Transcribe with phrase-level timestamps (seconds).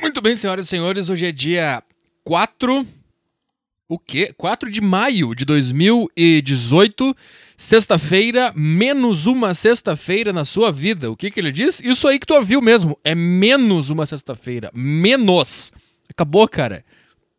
[0.00, 1.82] Muito bem, senhoras e senhores, hoje é dia
[2.22, 2.86] 4.
[3.88, 4.32] O quê?
[4.36, 7.16] 4 de maio de 2018,
[7.56, 11.10] sexta-feira, menos uma sexta-feira na sua vida.
[11.10, 11.80] O que, que ele diz?
[11.80, 12.98] Isso aí que tu ouviu mesmo.
[13.02, 14.70] É menos uma sexta-feira.
[14.72, 15.72] Menos.
[16.08, 16.84] Acabou, cara.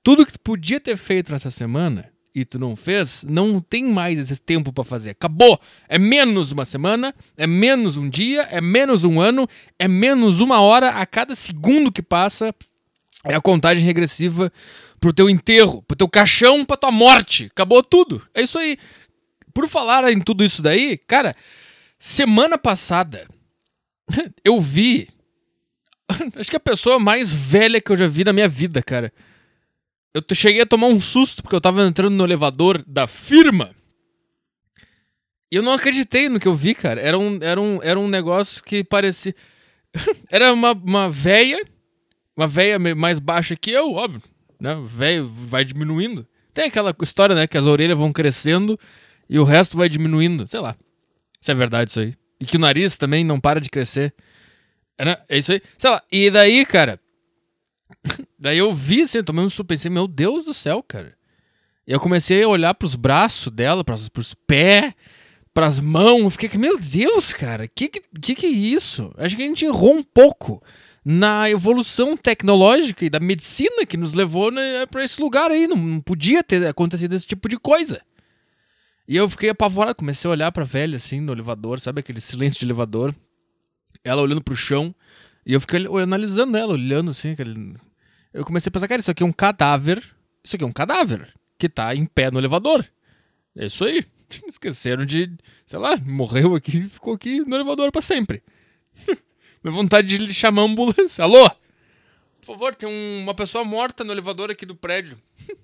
[0.04, 4.20] Tudo que tu podia ter feito nessa semana e tu não fez, não tem mais
[4.20, 5.12] esse tempo pra fazer.
[5.12, 5.60] Acabou.
[5.88, 9.48] É menos uma semana, é menos um dia, é menos um ano,
[9.78, 12.54] é menos uma hora a cada segundo que passa.
[13.26, 14.52] É a contagem regressiva
[15.00, 17.46] pro teu enterro, pro teu caixão, pra tua morte.
[17.46, 18.26] Acabou tudo.
[18.34, 18.78] É isso aí.
[19.54, 21.36] Por falar em tudo isso daí, cara,
[21.98, 23.28] semana passada
[24.44, 25.08] eu vi.
[26.36, 29.12] Acho que a pessoa mais velha que eu já vi na minha vida, cara.
[30.14, 33.76] Eu cheguei a tomar um susto porque eu tava entrando no elevador da firma.
[35.52, 37.00] E eu não acreditei no que eu vi, cara.
[37.02, 39.36] Era um, era um, era um negócio que parecia.
[40.30, 41.64] era uma, uma véia.
[42.36, 44.22] Uma véia mais baixa que eu, óbvio.
[44.60, 44.76] Né?
[44.76, 46.26] O Véio vai diminuindo.
[46.54, 47.48] Tem aquela história, né?
[47.48, 48.80] Que as orelhas vão crescendo
[49.30, 50.48] e o resto vai diminuindo.
[50.48, 50.76] Sei lá.
[51.42, 52.14] Se é verdade isso aí.
[52.40, 54.14] E que o nariz também não para de crescer.
[54.98, 55.18] É, né?
[55.28, 55.62] É isso aí.
[55.78, 56.02] Sei lá.
[56.12, 57.00] E daí, cara.
[58.38, 61.18] Daí eu vi assim, eu tomei um susto, pensei, meu Deus do céu, cara.
[61.88, 64.94] E eu comecei a olhar pros braços dela, pras, pros pés,
[65.54, 66.36] pras mãos.
[66.36, 69.12] Fiquei, meu Deus, cara, que que, que que é isso?
[69.18, 70.62] Acho que a gente errou um pouco
[71.04, 75.68] na evolução tecnológica e da medicina que nos levou né, pra esse lugar aí.
[75.68, 78.02] Não podia ter acontecido esse tipo de coisa.
[79.08, 82.60] E eu fiquei apavorado, comecei a olhar pra velha assim no elevador, sabe aquele silêncio
[82.60, 83.16] de elevador.
[84.04, 84.94] Ela olhando pro chão.
[85.46, 87.76] E eu fiquei analisando ela, olhando assim, aquele...
[88.34, 90.04] Eu comecei a pensar, cara, isso aqui é um cadáver.
[90.44, 92.86] Isso aqui é um cadáver que tá em pé no elevador.
[93.56, 94.04] É isso aí.
[94.48, 95.32] Esqueceram de,
[95.66, 98.44] sei lá, morreu aqui e ficou aqui no elevador pra sempre.
[99.64, 101.24] Minha vontade de chamar a ambulância.
[101.24, 101.50] Alô?
[102.40, 105.18] Por favor, tem um- uma pessoa morta no elevador aqui do prédio.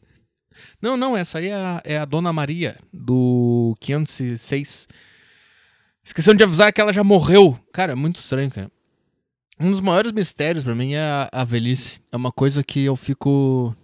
[0.82, 4.88] Não, não, essa aí é a, é a Dona Maria, do 506.
[6.02, 7.60] Esqueceram de avisar que ela já morreu.
[7.74, 8.72] Cara, é muito estranho, cara.
[9.60, 12.02] Um dos maiores mistérios pra mim é a, a velhice.
[12.12, 13.76] É uma coisa que eu fico.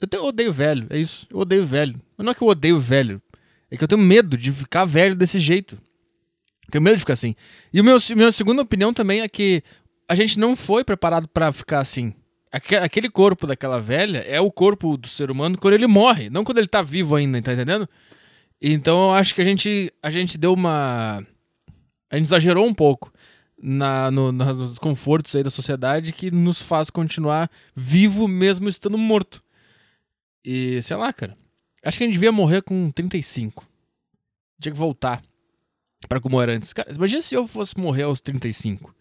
[0.00, 1.26] Eu até odeio velho, é isso.
[1.30, 2.00] Eu odeio velho.
[2.16, 3.20] Mas não é que eu odeio velho.
[3.70, 5.78] É que eu tenho medo de ficar velho desse jeito.
[6.70, 7.34] Tenho medo de ficar assim.
[7.72, 9.62] E o meu, minha segunda opinião também é que
[10.08, 12.14] a gente não foi preparado pra ficar assim.
[12.52, 16.44] Aque- Aquele corpo daquela velha é o corpo do ser humano quando ele morre, não
[16.44, 17.88] quando ele tá vivo ainda, tá entendendo?
[18.62, 21.24] Então eu acho que a gente, a gente deu uma.
[22.10, 23.12] A gente exagerou um pouco
[23.62, 29.42] na, no- nos confortos aí da sociedade que nos faz continuar vivo mesmo estando morto.
[30.44, 31.36] E sei lá, cara.
[31.84, 33.66] Acho que a gente devia morrer com 35.
[34.60, 35.22] Tinha que voltar
[36.08, 36.72] pra como era antes.
[36.72, 38.94] Cara, imagina se eu fosse morrer aos 35.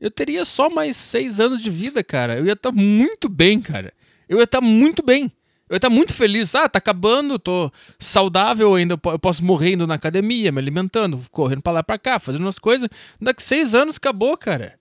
[0.00, 2.36] Eu teria só mais 6 anos de vida, cara.
[2.36, 3.92] Eu ia estar muito bem, cara.
[4.28, 5.30] Eu ia estar muito bem.
[5.68, 6.54] Eu ia estar muito feliz.
[6.54, 8.98] Ah, tá acabando, tô saudável ainda.
[9.04, 12.58] Eu posso morrer indo na academia, me alimentando, correndo pra lá pra cá, fazendo umas
[12.58, 12.88] coisas.
[13.20, 14.78] Daqui seis anos acabou, cara.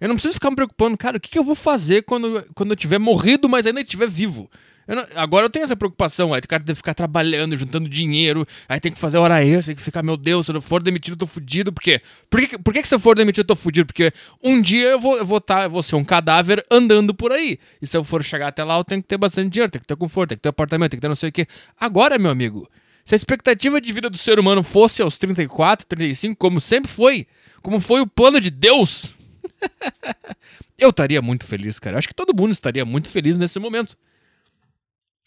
[0.00, 2.72] Eu não preciso ficar me preocupando, cara, o que, que eu vou fazer quando, quando
[2.72, 4.50] eu tiver morrido, mas ainda estiver vivo?
[4.86, 7.88] Eu não- agora eu tenho essa preocupação, aí o cara tem que ficar trabalhando, juntando
[7.88, 10.82] dinheiro, aí tem que fazer hora extra, tem que ficar, meu Deus, se eu for
[10.82, 12.00] demitido, eu tô fudido, porque...
[12.28, 13.86] Por que, por que, que se eu for demitido, eu tô fudido?
[13.86, 14.12] Porque
[14.42, 17.58] um dia eu vou, eu vou, tá, eu vou ser um cadáver andando por aí,
[17.80, 19.86] e se eu for chegar até lá, eu tenho que ter bastante dinheiro, tem que
[19.86, 21.46] ter conforto, tem que ter apartamento, tem que ter não sei o quê.
[21.78, 22.68] Agora, meu amigo,
[23.04, 27.26] se a expectativa de vida do ser humano fosse aos 34, 35, como sempre foi,
[27.62, 29.14] como foi o plano de Deus...
[30.76, 31.98] Eu estaria muito feliz, cara.
[31.98, 33.96] Acho que todo mundo estaria muito feliz nesse momento.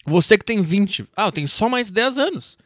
[0.06, 1.06] Você que tem 20.
[1.16, 2.56] Ah, eu tenho só mais 10 anos.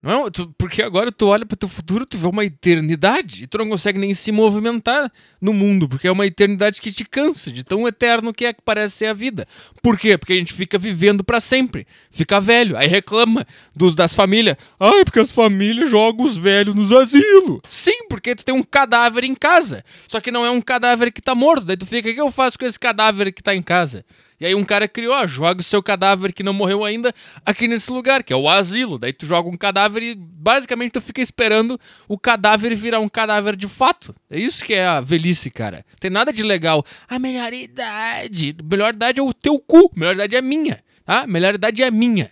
[0.00, 0.30] Não, é?
[0.30, 3.68] Tu- porque agora tu olha pro teu futuro, tu vê uma eternidade e tu não
[3.68, 7.86] consegue nem se movimentar no mundo, porque é uma eternidade que te cansa de tão
[7.88, 9.44] eterno que é que parece ser a vida.
[9.82, 10.16] Por quê?
[10.16, 14.56] Porque a gente fica vivendo pra sempre, fica velho, aí reclama dos das famílias.
[14.78, 17.58] Ai, porque as famílias jogam os velhos nos asilos.
[17.66, 19.84] Sim, porque tu tem um cadáver em casa.
[20.06, 21.64] Só que não é um cadáver que tá morto.
[21.66, 24.04] Daí tu fica, o que eu faço com esse cadáver que tá em casa?
[24.40, 27.12] E aí um cara criou, ó, joga o seu cadáver que não morreu ainda
[27.44, 28.98] aqui nesse lugar, que é o asilo.
[28.98, 33.56] Daí tu joga um cadáver e basicamente tu fica esperando o cadáver virar um cadáver
[33.56, 34.14] de fato.
[34.30, 35.84] É isso que é a velhice, cara.
[35.98, 36.84] Tem nada de legal.
[37.08, 38.56] A melhor idade.
[38.62, 39.90] Melhor idade é o teu cu.
[39.96, 40.84] Melhor idade é a minha.
[41.04, 41.26] Tá?
[41.26, 42.30] Melhor idade é a minha.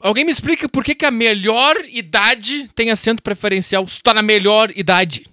[0.00, 4.22] Alguém me explica por que, que a melhor idade tem assento preferencial se tá na
[4.22, 5.24] melhor idade?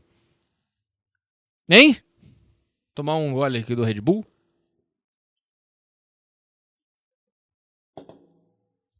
[1.70, 1.98] Hein?
[2.96, 4.26] Tomar um gole aqui do Red Bull.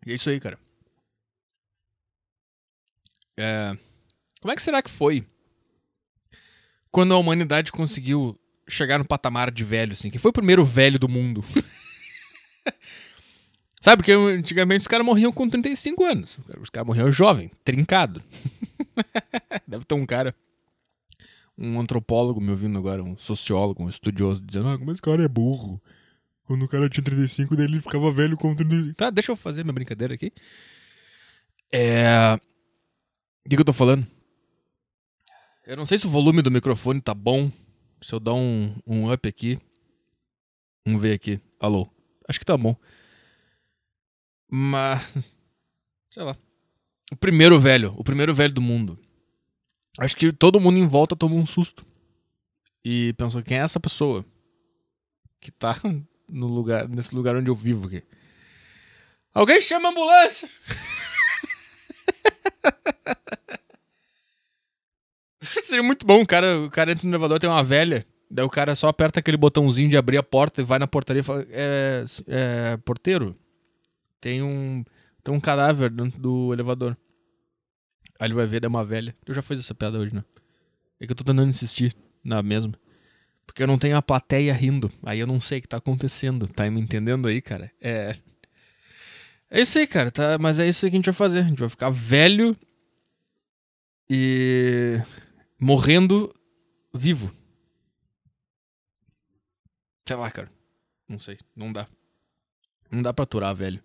[0.06, 0.60] E é isso aí, cara.
[3.38, 3.76] É...
[4.42, 5.26] Como é que será que foi
[6.92, 8.38] quando a humanidade conseguiu
[8.68, 10.10] chegar no patamar de velho, assim?
[10.10, 11.44] Quem foi o primeiro velho do mundo?
[13.80, 16.38] Sabe, porque antigamente os caras morriam com 35 anos.
[16.60, 18.22] Os caras morriam jovem, trincado.
[19.68, 20.36] Deve ter um cara,
[21.58, 25.28] um antropólogo me ouvindo agora, um sociólogo, um estudioso, dizendo: Ah, como esse cara é
[25.28, 25.82] burro.
[26.44, 28.96] Quando o cara tinha 35, daí ele ficava velho com 35.
[28.96, 30.32] Tá, deixa eu fazer minha brincadeira aqui.
[31.74, 32.38] É.
[33.46, 34.06] O que, que eu tô falando?
[35.66, 37.52] Eu não sei se o volume do microfone tá bom.
[38.02, 39.58] Se eu dar um, um up aqui.
[40.86, 41.42] Vamos ver aqui.
[41.60, 41.90] Alô.
[42.30, 42.76] Acho que tá bom.
[44.48, 45.36] Mas.
[46.12, 46.38] Sei lá.
[47.12, 47.94] O primeiro velho.
[47.98, 49.00] O primeiro velho do mundo.
[49.98, 51.86] Acho que todo mundo em volta tomou um susto.
[52.84, 54.26] E pensou: quem é essa pessoa?
[55.40, 55.80] Que tá
[56.30, 58.04] no lugar, nesse lugar onde eu vivo aqui.
[59.34, 60.50] Alguém chama a ambulância!
[65.64, 68.50] Seria muito bom, o cara, o cara entra no elevador, tem uma velha, daí o
[68.50, 71.46] cara só aperta aquele botãozinho de abrir a porta e vai na portaria e fala:
[71.50, 73.36] É, é porteiro,
[74.22, 74.84] tem um,
[75.24, 76.96] tem um cadáver dentro do elevador.
[78.20, 79.16] Aí ele vai ver, é uma velha.
[79.26, 80.24] Eu já fiz essa piada hoje, né?
[81.00, 82.74] É que eu tô tentando insistir na mesma.
[83.46, 84.92] Porque eu não tenho a plateia rindo.
[85.04, 86.48] Aí eu não sei o que tá acontecendo.
[86.48, 87.72] Tá me entendendo aí, cara?
[87.82, 88.16] É.
[89.50, 90.12] É isso aí, cara.
[90.12, 90.38] Tá?
[90.38, 91.40] Mas é isso aí que a gente vai fazer.
[91.40, 92.58] A gente vai ficar velho
[94.10, 95.00] e.
[95.60, 96.34] morrendo
[96.94, 97.34] vivo.
[100.08, 100.50] Sei lá, cara.
[101.08, 101.38] Não sei.
[101.56, 101.88] Não dá.
[102.90, 103.84] Não dá pra aturar, velho.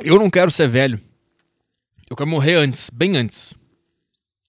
[0.00, 1.00] Eu não quero ser velho.
[2.08, 3.54] Eu quero morrer antes, bem antes.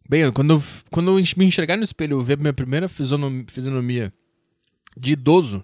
[0.08, 4.14] Bem, quando eu, quando eu me enxergar no espelho e ver minha primeira fisionomia
[4.98, 5.64] de idoso,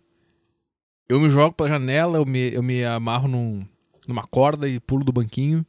[1.08, 3.66] eu me jogo pela janela, eu me, eu me amarro num,
[4.08, 5.66] numa corda e pulo do banquinho.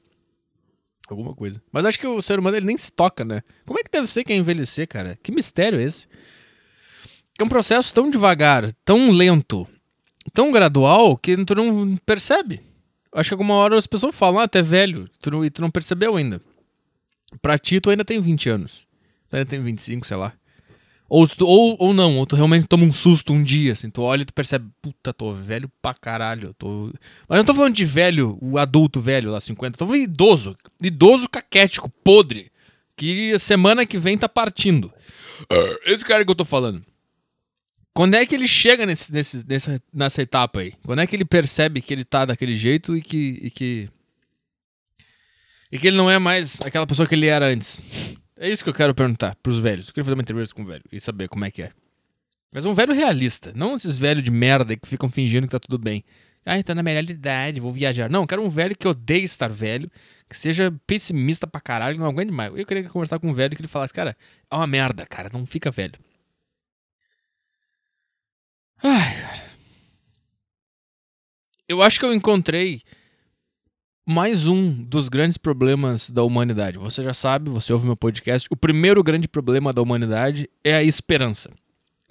[1.08, 1.62] Alguma coisa.
[1.70, 3.42] Mas acho que o ser humano ele nem se toca, né?
[3.64, 5.16] Como é que deve ser que é envelhecer, cara?
[5.22, 6.08] Que mistério é esse?
[7.38, 9.68] É um processo tão devagar, tão lento,
[10.32, 12.60] tão gradual que tu não percebe.
[13.16, 15.62] Acho que alguma hora as pessoas falam, ah, tu é velho, tu não, e tu
[15.62, 16.38] não percebeu ainda.
[17.40, 18.86] Pra ti, tu ainda tem 20 anos.
[19.30, 20.34] Tu ainda tem 25, sei lá.
[21.08, 24.20] Ou, ou, ou não, ou tu realmente toma um susto um dia, assim, tu olha
[24.20, 26.52] e tu percebe, puta, tô velho pra caralho.
[26.58, 26.92] Tô...
[27.26, 30.54] Mas não tô falando de velho, o adulto velho lá, 50, tô falando de idoso.
[30.82, 32.52] Idoso caquético, podre.
[32.94, 34.92] Que semana que vem tá partindo.
[35.86, 36.84] Esse cara que eu tô falando.
[37.96, 40.74] Quando é que ele chega nesse, nesse, nessa, nessa etapa aí?
[40.84, 43.88] Quando é que ele percebe que ele tá daquele jeito e que, e que.
[45.72, 47.82] E que ele não é mais aquela pessoa que ele era antes?
[48.38, 49.88] É isso que eu quero perguntar pros velhos.
[49.88, 51.70] Eu queria fazer uma entrevista com um velho e saber como é que é.
[52.52, 53.54] Mas um velho realista.
[53.56, 56.04] Não esses velhos de merda que ficam fingindo que tá tudo bem.
[56.44, 58.10] Ah, tá na melhor idade, vou viajar.
[58.10, 59.90] Não, eu quero um velho que odeie estar velho,
[60.28, 62.54] que seja pessimista pra caralho, não aguente mais.
[62.54, 64.14] Eu queria conversar com um velho que ele falasse, cara,
[64.50, 65.94] é uma merda, cara, não fica velho.
[68.82, 69.44] Ai, cara.
[71.68, 72.82] Eu acho que eu encontrei
[74.06, 76.78] mais um dos grandes problemas da humanidade.
[76.78, 78.46] Você já sabe, você ouve meu podcast.
[78.50, 81.50] O primeiro grande problema da humanidade é a esperança.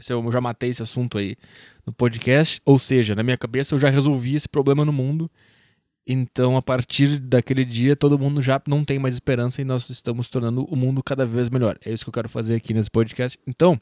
[0.09, 1.37] Eu já matei esse assunto aí
[1.85, 2.61] no podcast.
[2.65, 5.31] Ou seja, na minha cabeça eu já resolvi esse problema no mundo.
[6.05, 10.27] Então, a partir daquele dia, todo mundo já não tem mais esperança e nós estamos
[10.27, 11.77] tornando o mundo cada vez melhor.
[11.83, 13.39] É isso que eu quero fazer aqui nesse podcast.
[13.47, 13.79] Então,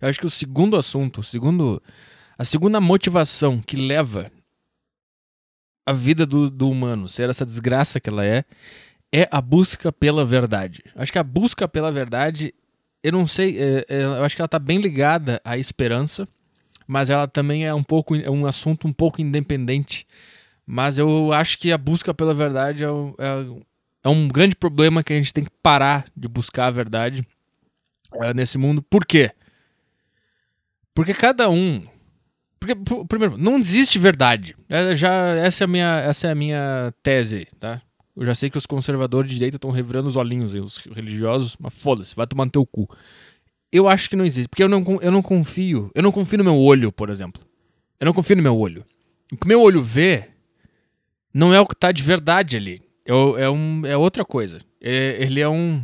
[0.00, 1.82] eu acho que o segundo assunto, o segundo,
[2.36, 4.30] a segunda motivação que leva
[5.86, 8.44] a vida do, do humano ser essa desgraça que ela é,
[9.12, 10.82] é a busca pela verdade.
[10.94, 12.54] Acho que a busca pela verdade,
[13.02, 16.28] eu não sei, é, é, eu acho que ela está bem ligada à esperança,
[16.86, 20.06] mas ela também é um pouco, é um assunto um pouco independente.
[20.66, 23.62] Mas eu acho que a busca pela verdade é, é,
[24.04, 27.26] é um grande problema que a gente tem que parar de buscar a verdade
[28.14, 28.82] é, nesse mundo.
[28.82, 29.30] Por quê?
[30.98, 31.80] Porque cada um.
[32.58, 32.74] Porque,
[33.06, 34.56] primeiro, não existe verdade.
[34.68, 37.80] É, já, essa, é a minha, essa é a minha tese, tá?
[38.16, 41.72] Eu já sei que os conservadores de direita estão revirando os olhinhos, os religiosos, mas
[41.72, 42.90] foda-se, vai tomar no teu cu.
[43.70, 45.88] Eu acho que não existe, porque eu não, eu não confio.
[45.94, 47.40] Eu não confio no meu olho, por exemplo.
[48.00, 48.84] Eu não confio no meu olho.
[49.32, 50.30] O que meu olho vê
[51.32, 52.82] não é o que tá de verdade ali.
[53.06, 53.12] É,
[53.44, 54.60] é, um, é outra coisa.
[54.80, 55.80] É, ele é um.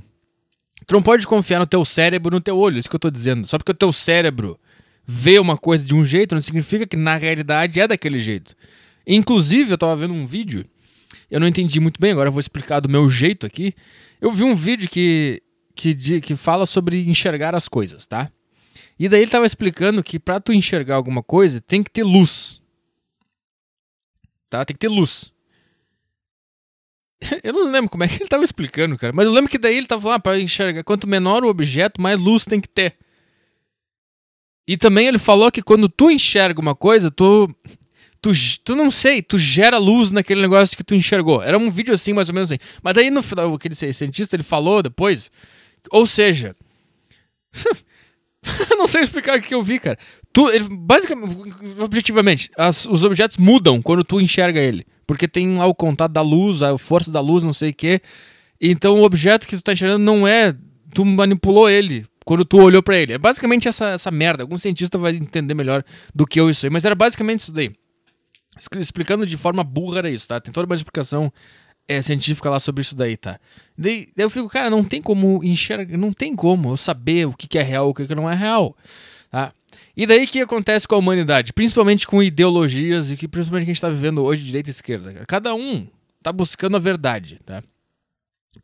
[0.88, 3.46] Tu não pode confiar no teu cérebro no teu olho, isso que eu tô dizendo.
[3.46, 4.58] Só porque o teu cérebro
[5.06, 8.54] vê uma coisa de um jeito não significa que na realidade é daquele jeito.
[9.06, 10.64] Inclusive, eu tava vendo um vídeo,
[11.30, 13.74] eu não entendi muito bem, agora eu vou explicar do meu jeito aqui.
[14.20, 15.42] Eu vi um vídeo que,
[15.74, 18.30] que, que fala sobre enxergar as coisas, tá?
[18.98, 22.62] E daí ele tava explicando que para tu enxergar alguma coisa, tem que ter luz.
[24.48, 24.64] Tá?
[24.64, 25.32] Tem que ter luz.
[27.42, 29.12] Eu não lembro como é que ele tava explicando, cara.
[29.12, 32.00] Mas eu lembro que daí ele tava falando, ah, pra enxergar, quanto menor o objeto,
[32.00, 32.96] mais luz tem que ter.
[34.66, 37.48] E também ele falou que quando tu enxerga uma coisa, tu.
[38.20, 38.32] Tu,
[38.64, 41.42] tu não sei, tu gera luz naquele negócio que tu enxergou.
[41.42, 42.58] Era um vídeo assim, mais ou menos assim.
[42.82, 45.30] Mas daí no final, aquele cientista, ele falou depois.
[45.90, 46.56] Ou seja.
[48.78, 49.98] não sei explicar o que eu vi, cara.
[50.32, 51.36] Tu, ele, basicamente,
[51.78, 54.86] objetivamente, as, os objetos mudam quando tu enxerga ele.
[55.06, 58.00] Porque tem lá o contato da luz, a força da luz, não sei o quê.
[58.58, 60.54] Então o objeto que tu tá enxergando não é.
[60.94, 63.12] Tu manipulou ele quando tu olhou para ele.
[63.12, 64.42] É basicamente essa, essa merda.
[64.42, 66.70] Algum cientista vai entender melhor do que eu isso aí.
[66.70, 67.72] Mas era basicamente isso daí.
[68.78, 70.40] Explicando de forma burra era isso, tá?
[70.40, 71.32] Tem toda uma explicação
[71.88, 73.38] é, científica lá sobre isso daí, tá?
[73.76, 77.32] Daí, daí eu fico, cara, não tem como enxergar, não tem como eu saber o
[77.32, 78.76] que, que é real e o que, que não é real,
[79.30, 79.52] tá?
[79.96, 81.52] E daí que acontece com a humanidade?
[81.52, 85.12] Principalmente com ideologias e que principalmente que a gente está vivendo hoje, direita e esquerda.
[85.26, 85.86] Cada um
[86.22, 87.62] tá buscando a verdade, tá?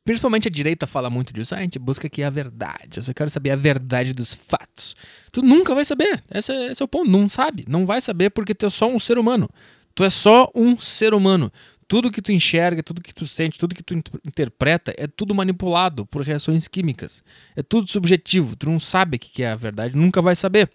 [0.05, 1.55] Principalmente a direita fala muito disso.
[1.55, 2.99] Ah, a gente busca aqui a verdade.
[2.99, 4.97] Eu só quero saber a verdade dos fatos.
[5.33, 6.23] Tu nunca vai saber.
[6.33, 7.11] Esse é, esse é o ponto.
[7.11, 7.65] Não sabe.
[7.69, 9.49] Não vai saber porque tu é só um ser humano.
[9.95, 11.53] Tu é só um ser humano.
[11.87, 13.95] Tudo que tu enxerga, tudo que tu sente, tudo que tu
[14.25, 17.23] interpreta é tudo manipulado por reações químicas.
[17.57, 18.55] É tudo subjetivo.
[18.55, 20.71] Tu não sabe o que é a verdade, nunca vai saber.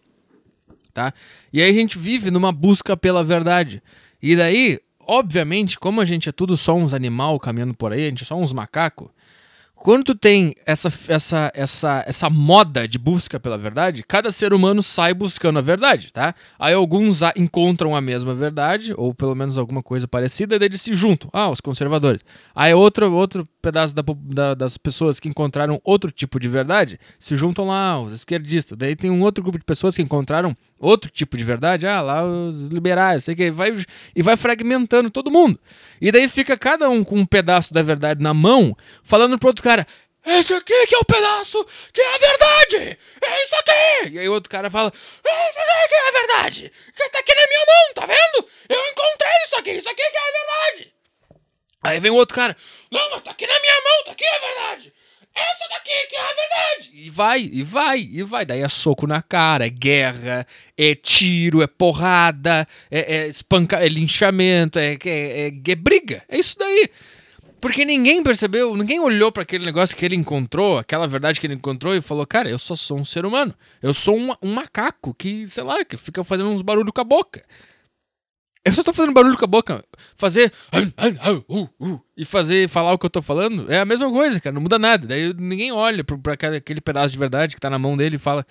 [0.93, 1.13] Tá?
[1.51, 3.81] E aí a gente vive numa busca pela verdade.
[4.21, 8.09] E daí obviamente, como a gente é tudo só uns animal caminhando por aí, a
[8.09, 9.11] gente é só uns macaco,
[9.75, 14.81] quando tu tem essa, essa, essa, essa moda de busca pela verdade, cada ser humano
[14.81, 16.33] sai buscando a verdade, tá?
[16.57, 20.81] Aí alguns encontram a mesma verdade, ou pelo menos alguma coisa parecida, e daí eles
[20.81, 21.29] se juntam.
[21.33, 22.23] Ah, os conservadores.
[22.55, 27.35] Aí outro, outro pedaço da, da, das pessoas que encontraram outro tipo de verdade se
[27.35, 28.77] juntam lá, os esquerdistas.
[28.77, 32.23] Daí tem um outro grupo de pessoas que encontraram outro tipo de verdade, ah, lá
[32.23, 33.73] os liberais, sei que, vai,
[34.15, 35.59] e vai fragmentando todo mundo.
[35.99, 39.63] E daí fica cada um com um pedaço da verdade na mão, falando pro outro
[39.65, 39.87] cara,
[40.23, 42.99] esse aqui que é o pedaço que é a verdade!
[43.19, 44.13] É isso aqui!
[44.13, 46.71] E aí o outro cara fala, esse aqui que é a verdade!
[46.95, 48.49] Que tá aqui na minha mão, tá vendo?
[48.69, 50.93] Eu encontrei isso aqui, isso aqui que é a verdade!
[51.81, 52.55] Aí vem o outro cara,
[52.91, 54.93] não, mas tá aqui na minha mão, tá aqui a verdade!
[55.33, 56.91] Essa daqui que é a verdade!
[56.93, 58.45] E vai, e vai, e vai.
[58.45, 64.79] Daí é soco na cara, é guerra, é tiro, é porrada, é, é é linchamento,
[64.79, 66.23] é, é, é, é briga.
[66.29, 66.89] É isso daí.
[67.65, 71.55] Porque ninguém percebeu, ninguém olhou para aquele negócio que ele encontrou, aquela verdade que ele
[71.55, 73.55] encontrou e falou: Cara, eu só sou um ser humano.
[73.81, 77.03] Eu sou um, um macaco que, sei lá, que fica fazendo uns barulhos com a
[77.03, 77.43] boca.
[78.63, 79.83] Eu só tô fazendo barulho com a boca.
[80.15, 80.53] Fazer.
[82.15, 84.53] E fazer, falar o que eu tô falando é a mesma coisa, cara.
[84.53, 85.07] Não muda nada.
[85.07, 88.45] Daí ninguém olha pra, aquele pedaço de verdade que tá na mão dele e fala: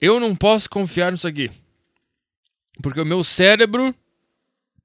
[0.00, 1.50] Eu não posso confiar nisso aqui.
[2.80, 3.92] Porque o meu cérebro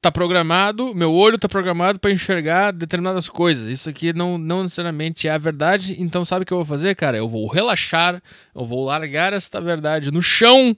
[0.01, 3.67] tá programado, meu olho tá programado para enxergar determinadas coisas.
[3.67, 5.95] Isso aqui não, não necessariamente é a verdade.
[5.99, 7.17] Então, sabe o que eu vou fazer, cara?
[7.17, 8.21] Eu vou relaxar,
[8.55, 10.75] eu vou largar esta verdade no chão,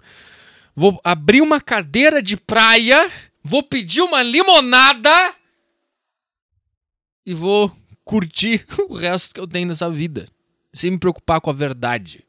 [0.75, 3.09] vou abrir uma cadeira de praia
[3.43, 5.35] vou pedir uma limonada
[7.25, 7.75] e vou
[8.05, 10.27] curtir o resto que eu tenho nessa vida,
[10.71, 12.23] sem me preocupar com a verdade.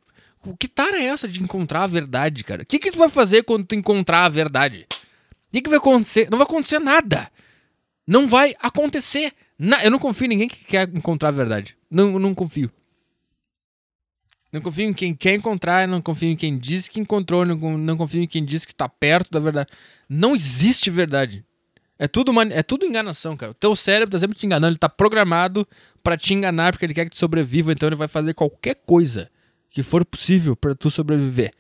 [0.45, 2.63] O que tara é essa de encontrar a verdade, cara?
[2.63, 4.87] O que, que tu vai fazer quando tu encontrar a verdade?
[5.59, 6.29] O que, vai acontecer?
[6.31, 7.31] Não vai acontecer nada.
[8.07, 9.33] Não vai acontecer.
[9.59, 9.83] Na...
[9.85, 11.77] Eu não confio em ninguém que quer encontrar a verdade.
[11.91, 12.71] Não, não confio.
[14.53, 17.97] Não confio em quem quer encontrar, não confio em quem diz que encontrou, não, não
[17.97, 19.69] confio em quem diz que está perto da verdade.
[20.09, 21.45] Não existe verdade.
[21.99, 23.53] É tudo, uma, é tudo enganação, cara.
[23.53, 25.67] O teu cérebro tá sempre te enganando, ele tá programado
[26.03, 29.31] para te enganar porque ele quer que tu sobreviva, então ele vai fazer qualquer coisa
[29.71, 31.53] que for possível para tu sobreviver.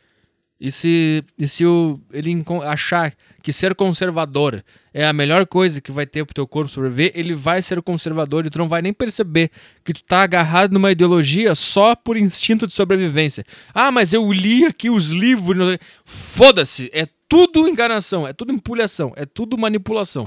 [0.61, 3.13] E se, e se o, ele achar
[3.45, 7.35] que ser conservador é a melhor coisa que vai ter pro teu corpo sobreviver, ele
[7.35, 9.51] vai ser conservador e tu não vai nem perceber
[9.85, 13.45] que tu tá agarrado numa ideologia só por instinto de sobrevivência.
[13.75, 15.79] Ah, mas eu li aqui os livros.
[16.07, 20.27] Foda-se, é tudo enganação, é tudo empulhação, é tudo manipulação.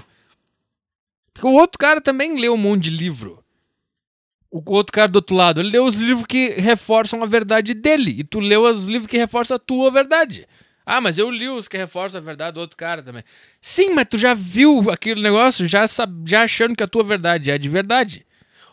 [1.33, 3.43] Porque o outro cara também leu um monte de livro
[4.49, 8.15] o outro cara do outro lado, ele leu os livros que reforçam a verdade dele.
[8.19, 10.47] E tu leu os livros que reforçam a tua verdade.
[10.89, 13.21] Ah, mas eu li os que reforçam a verdade do outro cara também.
[13.59, 15.83] Sim, mas tu já viu aquele negócio já,
[16.25, 18.25] já achando que a tua verdade é de verdade.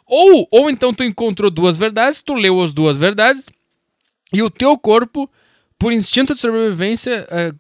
[0.07, 3.51] Ou, ou então tu encontrou duas verdades, tu leu as duas verdades,
[4.33, 5.29] e o teu corpo,
[5.77, 7.51] por instinto de sobrevivência, é,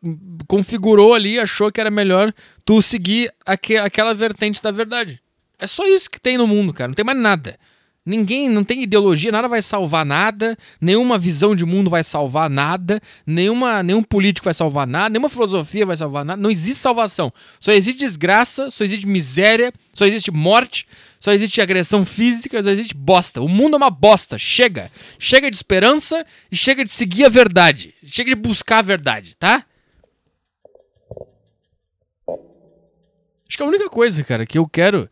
[0.47, 2.33] configurou ali, achou que era melhor
[2.65, 5.21] tu seguir aqu aquela vertente da verdade.
[5.59, 6.89] É só isso que tem no mundo, cara.
[6.89, 7.59] Não tem mais nada.
[8.07, 13.01] Ninguém, não tem ideologia, nada vai salvar nada, nenhuma visão de mundo vai salvar nada,
[13.27, 16.41] nenhuma, nenhum político vai salvar nada, nenhuma filosofia vai salvar nada.
[16.41, 17.33] Não existe salvação.
[17.59, 20.87] Só existe desgraça, só existe miséria, só existe morte,
[21.19, 23.41] só existe agressão física, só existe bosta.
[23.41, 24.37] O mundo é uma bosta.
[24.37, 24.91] Chega.
[25.19, 27.95] Chega de esperança e chega de seguir a verdade.
[28.05, 29.65] Chega de buscar a verdade, tá?
[33.49, 35.09] Acho que a única coisa, cara, que eu quero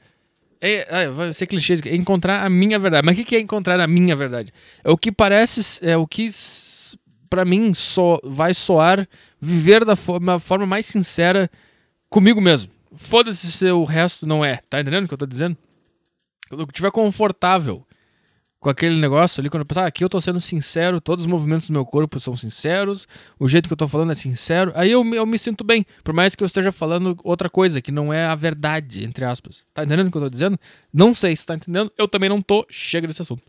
[0.63, 3.05] é, é, vai ser clichê, é encontrar a minha verdade.
[3.05, 4.53] Mas o que é encontrar a minha verdade?
[4.85, 6.29] É o que parece, é o que
[7.29, 9.09] para mim so, vai soar
[9.41, 11.51] viver da forma, forma mais sincera
[12.09, 12.71] comigo mesmo.
[12.95, 14.61] Foda-se se o resto não é.
[14.71, 15.57] Tá entendendo o que eu tô dizendo?
[16.49, 17.85] Quando eu estiver confortável
[18.63, 21.27] com aquele negócio ali, quando eu pensar, ah, aqui eu tô sendo sincero, todos os
[21.27, 24.93] movimentos do meu corpo são sinceros, o jeito que eu tô falando é sincero, aí
[24.93, 28.13] eu, eu me sinto bem, por mais que eu esteja falando outra coisa, que não
[28.13, 29.65] é a verdade, entre aspas.
[29.75, 30.57] Tá entendendo o que eu tô dizendo?
[30.93, 33.43] Não sei se tá entendendo, eu também não tô, chega desse assunto.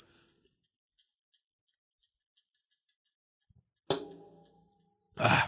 [5.15, 5.47] Ah.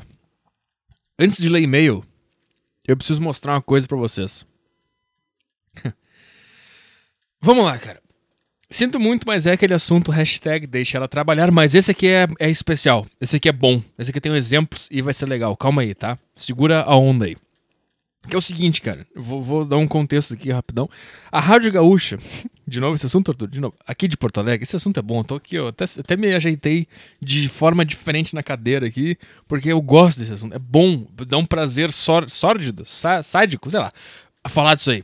[1.18, 2.06] Antes de ler e-mail,
[2.88, 4.46] eu preciso mostrar uma coisa para vocês.
[7.42, 8.05] Vamos lá, cara.
[8.70, 12.50] Sinto muito, mas é aquele assunto, hashtag deixa ela trabalhar, mas esse aqui é, é
[12.50, 13.06] especial.
[13.22, 13.82] Esse aqui é bom.
[13.98, 15.56] Esse aqui tem exemplos e vai ser legal.
[15.56, 16.18] Calma aí, tá?
[16.34, 17.38] Segura a onda aí.
[18.28, 19.06] Que é o seguinte, cara.
[19.16, 20.90] Vou, vou, dar um contexto aqui rapidão.
[21.32, 22.18] A Rádio Gaúcha,
[22.68, 23.76] de novo esse assunto, Arthur, de novo.
[23.86, 25.20] Aqui de Porto Alegre, esse assunto é bom.
[25.20, 25.68] Eu tô aqui, ó.
[25.68, 26.88] Até, até me ajeitei
[27.22, 29.18] de forma diferente na cadeira aqui,
[29.48, 30.56] porque eu gosto desse assunto.
[30.56, 33.92] É bom, dá um prazer sórdido, sádico, sei lá,
[34.44, 35.04] a falar disso aí.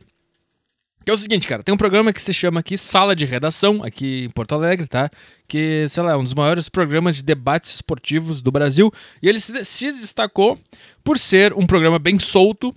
[1.04, 3.82] Que é o seguinte, cara, tem um programa que se chama aqui Sala de Redação,
[3.82, 5.10] aqui em Porto Alegre, tá?
[5.48, 8.92] Que, sei lá, é um dos maiores programas de debates esportivos do Brasil.
[9.20, 9.52] E ele se,
[9.92, 10.56] destacou
[11.02, 12.72] por ser um programa bem solto,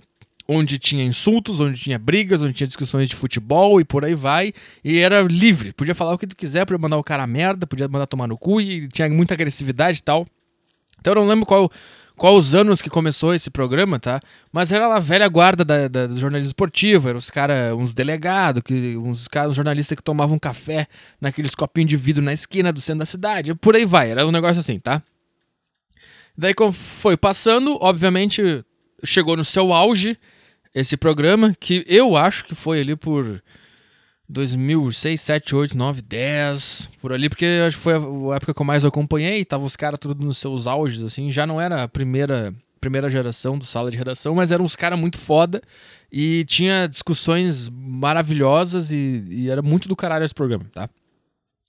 [0.48, 4.52] onde tinha insultos, onde tinha brigas, onde tinha discussões de futebol e por aí vai.
[4.84, 7.64] E era livre, podia falar o que tu quiser, podia mandar o cara a merda,
[7.64, 10.26] podia mandar tomar no cu e tinha muita agressividade e tal.
[10.98, 11.70] Então eu não lembro qual
[12.16, 14.20] qual os anos que começou esse programa, tá?
[14.50, 18.62] Mas era a velha guarda da, da, do jornalismo esportivo, eram os caras, uns delegados,
[18.62, 20.86] que, uns, jornalistas que tomavam café
[21.20, 24.32] naqueles copinhos de vidro na esquina do centro da cidade, por aí vai, era um
[24.32, 25.02] negócio assim, tá?
[26.36, 28.64] Daí, foi passando, obviamente,
[29.04, 30.18] chegou no seu auge
[30.74, 33.42] esse programa, que eu acho que foi ali por
[34.28, 38.66] 2006, 7, 8, 9, 10, por ali, porque acho que foi a época que eu
[38.66, 42.52] mais acompanhei, tava os caras tudo nos seus auges, assim, já não era a primeira,
[42.80, 45.62] primeira geração do sala de redação, mas eram uns caras muito foda
[46.10, 50.88] e tinha discussões maravilhosas e, e, era muito do caralho esse programa, tá?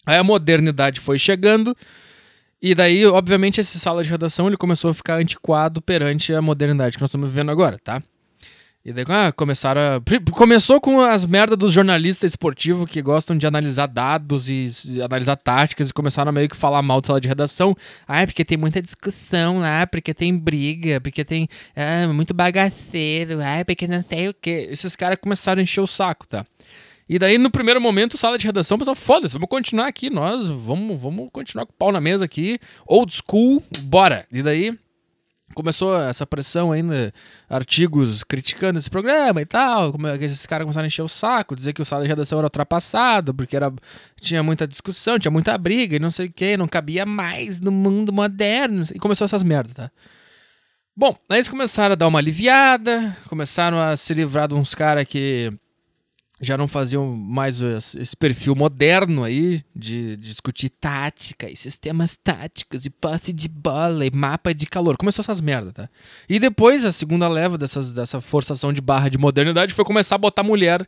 [0.05, 1.75] Aí a modernidade foi chegando
[2.61, 6.97] e daí, obviamente, esse sala de redação ele começou a ficar antiquado perante a modernidade
[6.97, 8.01] que nós estamos vivendo agora, tá?
[8.87, 10.31] E daí ah, começaram a...
[10.31, 15.89] Começou com as merdas dos jornalistas esportivos que gostam de analisar dados e, analisar táticas
[15.89, 17.75] e começaram a meio que falar mal da sala de redação.
[18.07, 23.65] Ah, porque tem muita discussão lá, porque tem briga, porque tem ah, muito bagaceiro, ah,
[23.65, 24.69] porque não sei o que.
[24.71, 26.45] Esses caras começaram a encher o saco, tá?
[27.09, 31.01] E daí, no primeiro momento, sala de redação, pessoal, foda-se, vamos continuar aqui, nós vamos,
[31.01, 32.57] vamos continuar com o pau na mesa aqui.
[32.85, 34.25] Old school, bora.
[34.31, 34.77] E daí,
[35.53, 37.13] começou essa pressão ainda,
[37.49, 41.55] artigos criticando esse programa e tal, como é esses caras começaram a encher o saco,
[41.55, 43.71] dizer que o sala de redação era ultrapassado, porque era,
[44.21, 47.71] tinha muita discussão, tinha muita briga e não sei o que, não cabia mais no
[47.71, 49.91] mundo moderno, e começou essas merdas, tá?
[50.95, 55.05] Bom, aí eles começaram a dar uma aliviada, começaram a se livrar de uns caras
[55.05, 55.53] que
[56.39, 62.89] já não faziam mais esse perfil moderno aí de, discutir tática e sistemas táticos e
[62.89, 64.97] passe de bola e mapa de calor.
[64.97, 65.89] Começou essas merda, tá?
[66.29, 70.19] E depois a segunda leva dessas, dessa forçação de barra de modernidade foi começar a
[70.19, 70.87] botar mulher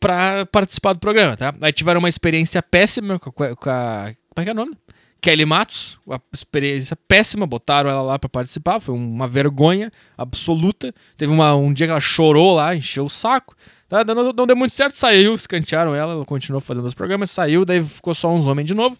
[0.00, 1.54] pra participar do programa, tá?
[1.60, 3.56] Aí tiveram uma experiência péssima com a.
[3.56, 4.76] Com a como é que é o nome?
[5.20, 10.94] Kelly Matos, uma experiência péssima, botaram ela lá para participar, foi uma vergonha absoluta.
[11.16, 13.56] Teve uma, um dia que ela chorou lá, encheu o saco.
[13.88, 17.64] Tá, não, não deu muito certo, saiu, escantearam ela, ela continuou fazendo os programas, saiu,
[17.64, 18.98] daí ficou só uns homens de novo,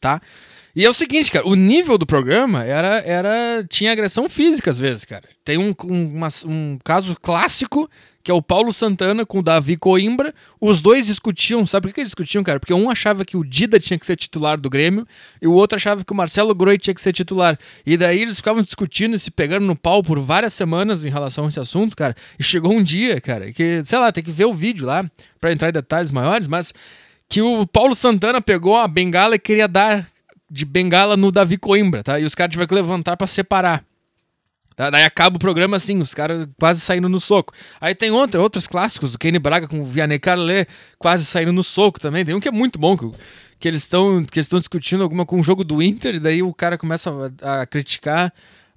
[0.00, 0.20] tá?
[0.74, 3.02] E é o seguinte, cara, o nível do programa era.
[3.04, 5.28] era tinha agressão física às vezes, cara.
[5.44, 7.88] Tem um, um, uma, um caso clássico
[8.22, 10.32] que é o Paulo Santana com o Davi Coimbra.
[10.60, 12.60] Os dois discutiam, sabe por que eles discutiam, cara?
[12.60, 15.06] Porque um achava que o Dida tinha que ser titular do Grêmio
[15.40, 17.58] e o outro achava que o Marcelo Groi tinha que ser titular.
[17.84, 21.46] E daí eles ficavam discutindo e se pegando no pau por várias semanas em relação
[21.46, 22.14] a esse assunto, cara.
[22.38, 25.04] E chegou um dia, cara, que, sei lá, tem que ver o vídeo lá
[25.40, 26.72] para entrar em detalhes maiores, mas
[27.28, 30.06] que o Paulo Santana pegou a bengala e queria dar
[30.50, 32.20] de bengala no Davi Coimbra, tá?
[32.20, 33.82] E os caras tiveram que levantar para separar.
[34.74, 34.90] Tá?
[34.90, 37.52] Daí acaba o programa assim, os caras quase saindo no soco.
[37.80, 41.62] Aí tem outra, outros clássicos, do Kenny Braga com o Vianney Carlet quase saindo no
[41.62, 42.24] soco também.
[42.24, 43.10] Tem um que é muito bom, que,
[43.58, 46.52] que eles estão que estão discutindo alguma com o jogo do Inter, e daí o
[46.52, 47.10] cara começa
[47.42, 48.32] a, a criticar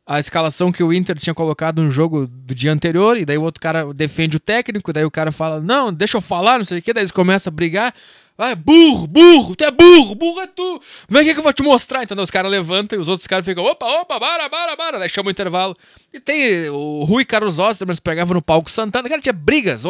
[0.07, 3.41] a escalação que o Inter tinha colocado no jogo do dia anterior, e daí o
[3.41, 6.77] outro cara defende o técnico, daí o cara fala, não, deixa eu falar, não sei
[6.77, 7.93] o que, daí eles começam a brigar.
[8.37, 10.81] Ah, burro, burro, tu é burro, burro é tu.
[11.07, 12.03] Vem aqui que eu vou te mostrar.
[12.03, 14.99] Então os caras levantam e os outros caras ficam, opa, opa, bara, bara, bara.
[14.99, 15.75] Daí chama o intervalo.
[16.11, 19.07] E tem o Rui Carlos Osterman pegava no palco Santana.
[19.07, 19.83] Cara, tinha brigas,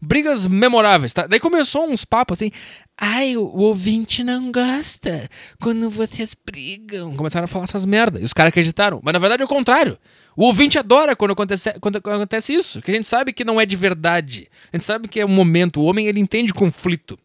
[0.00, 1.26] brigas memoráveis, tá?
[1.26, 2.50] Daí começou uns papos assim.
[2.98, 5.28] Ai, o, o, ouvinte não gosta
[5.60, 7.14] quando vocês brigam.
[7.14, 8.22] Começaram a falar essas merdas.
[8.22, 9.00] E os caras acreditaram.
[9.02, 9.98] Mas na verdade é o contrário.
[10.34, 12.80] O ouvinte adora quando acontece, quando acontece isso.
[12.80, 14.48] Que a gente sabe que não é de verdade.
[14.72, 15.78] A gente sabe que é um momento.
[15.78, 17.18] O homem, ele entende conflito.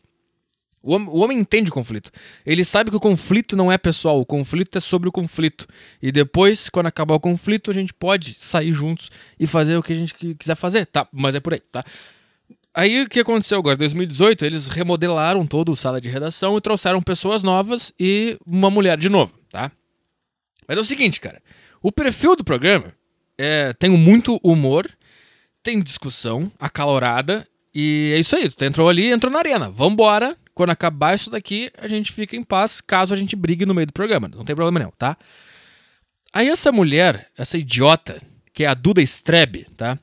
[0.87, 2.09] O homem, o homem, entende conflito.
[2.45, 5.67] Ele sabe que o conflito não é pessoal, o conflito é sobre o conflito.
[6.01, 9.91] E depois, quando acabar o conflito, a gente pode sair juntos e fazer o que
[9.91, 10.85] a gente quiser fazer.
[10.85, 11.83] Tá, mas é por aí, tá?
[12.73, 13.75] Aí o que aconteceu agora?
[13.75, 18.69] Em 2018, eles remodelaram todo o sala de redação e trouxeram pessoas novas e uma
[18.69, 19.69] mulher de novo, tá?
[20.65, 21.41] Mas é o seguinte, cara.
[21.81, 22.93] O perfil do programa
[23.37, 24.89] é, tem muito humor,
[25.61, 27.45] tem discussão acalorada
[27.75, 28.49] e é isso aí.
[28.49, 29.69] Tu entrou ali, entrou na arena.
[29.69, 33.75] Vambora, quando acabar isso daqui, a gente fica em paz caso a gente brigue no
[33.75, 34.27] meio do programa.
[34.27, 35.15] Não tem problema nenhum, tá?
[36.33, 38.19] Aí essa mulher, essa idiota,
[38.55, 39.99] que é a Duda Strebe, tá?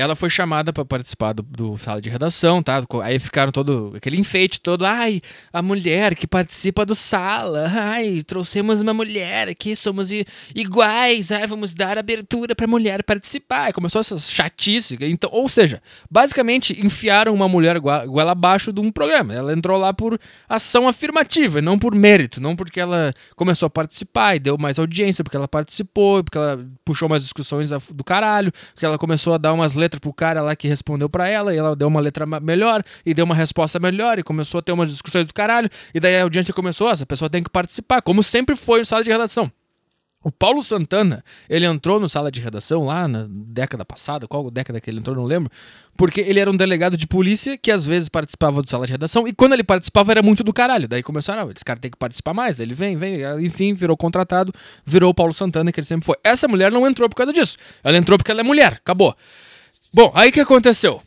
[0.00, 2.82] Ela foi chamada para participar do, do, sala de redação, tá?
[3.02, 5.20] Aí ficaram todo aquele enfeite todo, ai,
[5.52, 10.10] a mulher que participa do sala, ai, trouxemos uma mulher aqui, somos
[10.54, 13.64] iguais, ai, vamos dar abertura para mulher participar.
[13.64, 18.90] Aí começou essa chatice, então, ou seja, basicamente enfiaram uma mulher goela abaixo de um
[18.90, 19.34] programa.
[19.34, 24.36] Ela entrou lá por ação afirmativa, não por mérito, não porque ela começou a participar
[24.36, 28.86] e deu mais audiência, porque ela participou, porque ela puxou umas discussões do caralho, porque
[28.86, 31.58] ela começou a dar umas letras letra pro cara lá que respondeu para ela, e
[31.58, 34.90] ela deu uma letra melhor, e deu uma resposta melhor, e começou a ter umas
[34.90, 38.54] discussões do caralho, e daí a audiência começou, essa pessoa tem que participar, como sempre
[38.54, 39.50] foi no sala de redação.
[40.22, 44.78] O Paulo Santana, ele entrou no sala de redação lá na década passada, qual década
[44.78, 45.50] que ele entrou, não lembro,
[45.96, 49.26] porque ele era um delegado de polícia que às vezes participava do sala de redação
[49.26, 50.86] e quando ele participava era muito do caralho.
[50.86, 53.96] Daí começaram, ah, esse cara tem que participar mais, daí ele vem, vem, enfim, virou
[53.96, 54.52] contratado,
[54.84, 56.16] virou o Paulo Santana que ele sempre foi.
[56.22, 57.56] Essa mulher não entrou por causa disso.
[57.82, 59.16] Ela entrou porque ela é mulher, acabou.
[59.92, 61.02] Bom, aí que aconteceu?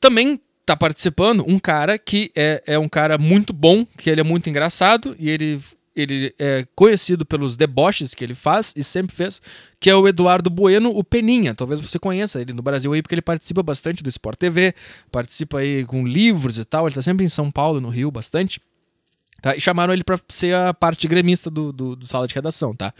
[0.00, 4.24] Também tá participando um cara que é, é um cara muito bom, que ele é
[4.24, 5.58] muito engraçado e ele,
[5.96, 9.40] ele é conhecido pelos deboches que ele faz e sempre fez,
[9.80, 11.54] que é o Eduardo Bueno, o Peninha.
[11.54, 14.74] Talvez você conheça ele no Brasil aí, porque ele participa bastante do Sport TV,
[15.10, 16.86] participa aí com livros e tal.
[16.86, 18.60] Ele tá sempre em São Paulo, no Rio, bastante.
[19.40, 19.56] Tá?
[19.56, 22.92] E chamaram ele para ser a parte gremista do, do, do sala de redação, tá?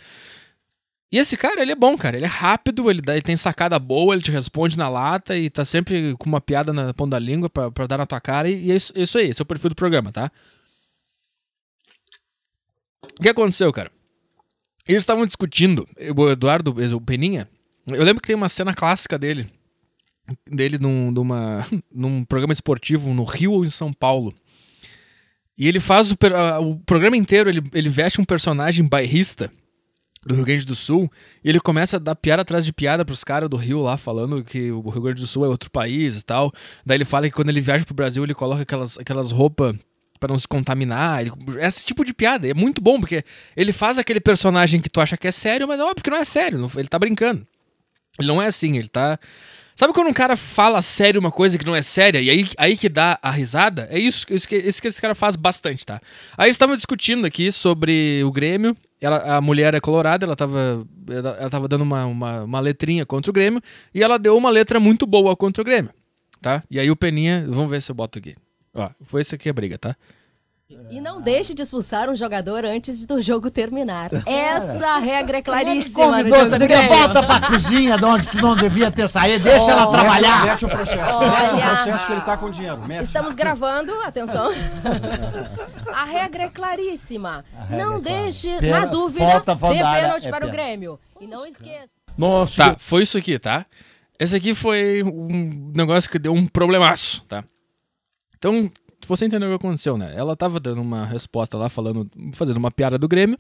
[1.11, 2.17] E esse cara, ele é bom, cara.
[2.17, 5.49] Ele é rápido, ele, dá, ele tem sacada boa, ele te responde na lata e
[5.49, 8.49] tá sempre com uma piada na ponta da língua pra, pra dar na tua cara.
[8.49, 10.31] E, e é isso, isso aí, esse é o perfil do programa, tá?
[13.19, 13.91] O que aconteceu, cara?
[14.87, 17.49] Eles estavam discutindo, o Eduardo, o Peninha.
[17.87, 19.51] Eu lembro que tem uma cena clássica dele.
[20.47, 24.35] Dele num, numa, num programa esportivo no Rio ou em São Paulo.
[25.57, 26.17] E ele faz o,
[26.61, 29.51] o programa inteiro, ele, ele veste um personagem bairrista
[30.27, 31.11] do Rio Grande do Sul,
[31.45, 34.43] e ele começa a dar piada atrás de piada pros caras do Rio lá, falando
[34.43, 36.53] que o Rio Grande do Sul é outro país e tal.
[36.85, 39.77] Daí ele fala que quando ele viaja pro Brasil, ele coloca aquelas, aquelas roupas
[40.19, 41.23] para não se contaminar.
[41.23, 43.25] Ele, esse tipo de piada é muito bom, porque
[43.57, 46.19] ele faz aquele personagem que tu acha que é sério, mas é óbvio que não
[46.19, 47.47] é sério, ele tá brincando.
[48.19, 49.19] Ele não é assim, ele tá.
[49.77, 52.77] Sabe quando um cara fala sério uma coisa que não é séria e aí, aí
[52.77, 53.87] que dá a risada?
[53.93, 56.01] É isso, isso, que, isso que esse cara faz bastante, tá?
[56.37, 60.87] Aí eles estavam discutindo aqui sobre o Grêmio ela, a mulher é colorada, ela tava,
[61.09, 63.61] ela, ela tava dando uma, uma, uma, letrinha contra o Grêmio
[63.95, 65.91] e ela deu uma letra muito boa contra o Grêmio,
[66.41, 66.63] tá?
[66.71, 68.35] E aí o Peninha, vamos ver se eu boto aqui.
[68.75, 69.97] Ó, foi isso aqui a briga, tá?
[70.91, 74.11] E não deixe de expulsar um jogador antes do jogo terminar.
[74.29, 75.95] Essa regra é claríssima.
[75.95, 79.87] Convidou, você volta pra cozinha de onde tu não devia ter saído, deixa oh, ela
[79.87, 80.45] trabalhar.
[80.45, 82.87] Mete o processo, Olha, mete o processo que ele tá com dinheiro.
[82.87, 83.05] Mete.
[83.05, 84.51] Estamos gravando, atenção.
[85.91, 87.47] A regra é claríssima.
[87.67, 91.01] Regra não é deixe, na dúvida, falta, dê pênalti é para o Grêmio.
[91.19, 91.95] E não esqueça.
[92.17, 92.73] Nossa.
[92.73, 93.65] Tá, foi isso aqui, tá?
[94.21, 97.43] Esse aqui foi um negócio que deu um problemaço, tá?
[98.37, 98.71] Então,
[99.07, 100.13] você entendeu o que aconteceu, né?
[100.17, 103.39] Ela tava dando uma resposta lá, falando, fazendo uma piada do Grêmio.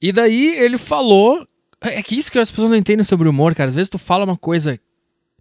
[0.00, 1.46] E daí ele falou.
[1.80, 3.68] É que isso que as pessoas não entendem sobre humor, cara.
[3.68, 4.80] Às vezes tu fala uma coisa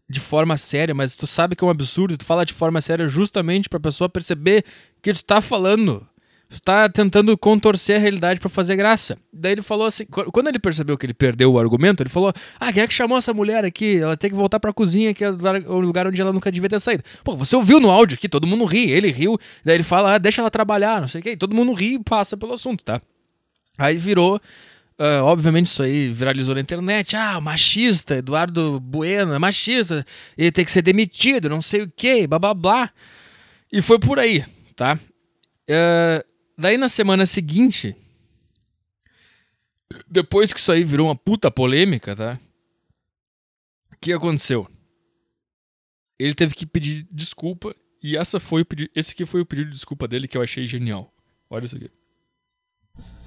[0.08, 3.08] de forma séria, mas tu sabe que é um absurdo, tu fala de forma séria
[3.08, 4.64] justamente pra pessoa perceber
[5.02, 6.08] que tu tá falando
[6.50, 9.18] está tentando contorcer a realidade para fazer graça.
[9.32, 12.72] Daí ele falou assim, quando ele percebeu que ele perdeu o argumento, ele falou: "Ah,
[12.72, 13.98] quem é que chamou essa mulher aqui?
[13.98, 16.70] Ela tem que voltar para a cozinha, que é o lugar onde ela nunca devia
[16.70, 17.04] ter saído".
[17.24, 20.18] Pô, você ouviu no áudio aqui, todo mundo ri, ele riu, daí ele fala: ah,
[20.18, 21.36] "Deixa ela trabalhar", não sei o quê.
[21.36, 23.02] Todo mundo ri e passa pelo assunto, tá?
[23.78, 24.40] Aí virou
[24.98, 27.18] Uh, obviamente isso aí viralizou na internet.
[27.18, 30.06] Ah, machista, Eduardo Bueno é machista,
[30.38, 32.90] ele tem que ser demitido, não sei o que, blá blá blá.
[33.70, 34.98] E foi por aí, tá?
[35.70, 37.96] Uh, daí na semana seguinte,
[40.08, 42.40] depois que isso aí virou uma puta polêmica, tá?
[43.92, 44.70] O que aconteceu?
[46.18, 49.68] Ele teve que pedir desculpa e essa foi o pedido, esse aqui foi o pedido
[49.68, 51.14] de desculpa dele que eu achei genial.
[51.50, 51.90] Olha isso aqui.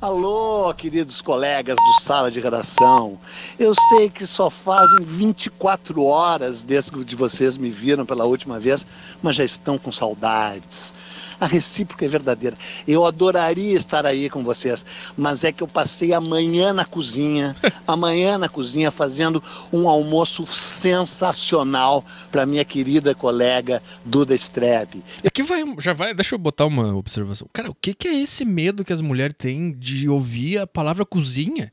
[0.01, 3.19] Alô, queridos colegas do Sala de Redação.
[3.59, 8.87] Eu sei que só fazem 24 horas desde que vocês me viram pela última vez,
[9.21, 10.95] mas já estão com saudades.
[11.41, 12.57] A recíproca é verdadeira.
[12.87, 14.85] Eu adoraria estar aí com vocês,
[15.17, 17.55] mas é que eu passei amanhã na cozinha,
[17.87, 25.03] amanhã na cozinha fazendo um almoço sensacional para minha querida colega Duda Strebe.
[25.25, 27.49] Aqui vai, já vai, deixa eu botar uma observação.
[27.53, 31.05] Cara, o que, que é esse medo que as mulheres têm de ouvir a palavra
[31.05, 31.73] cozinha?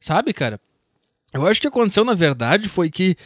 [0.00, 0.60] Sabe, cara?
[1.32, 3.16] Eu acho que aconteceu, na verdade, foi que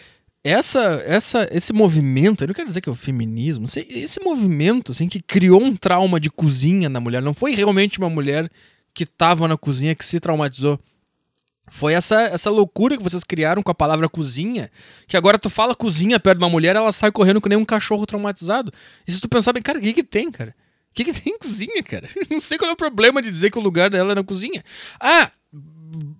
[0.43, 5.09] essa, essa, esse movimento, eu não quero dizer que é o feminismo, esse movimento assim,
[5.09, 8.49] que criou um trauma de cozinha na mulher, não foi realmente uma mulher
[8.95, 10.81] que estava na cozinha que se traumatizou.
[11.71, 14.71] Foi essa, essa loucura que vocês criaram com a palavra cozinha,
[15.07, 17.65] que agora tu fala cozinha perto de uma mulher, ela sai correndo com nem um
[17.65, 18.73] cachorro traumatizado.
[19.07, 20.55] E se tu pensar bem, cara, o que que tem, cara?
[20.99, 22.09] Que que tem em cozinha, cara?
[22.29, 24.65] Não sei qual é o problema de dizer que o lugar dela é na cozinha.
[25.01, 25.31] Ah,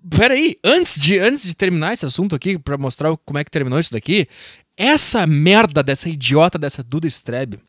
[0.09, 3.77] Peraí, antes de, antes de terminar esse assunto aqui, para mostrar como é que terminou
[3.77, 4.25] isso daqui,
[4.77, 7.59] essa merda dessa idiota dessa Duda Strebe,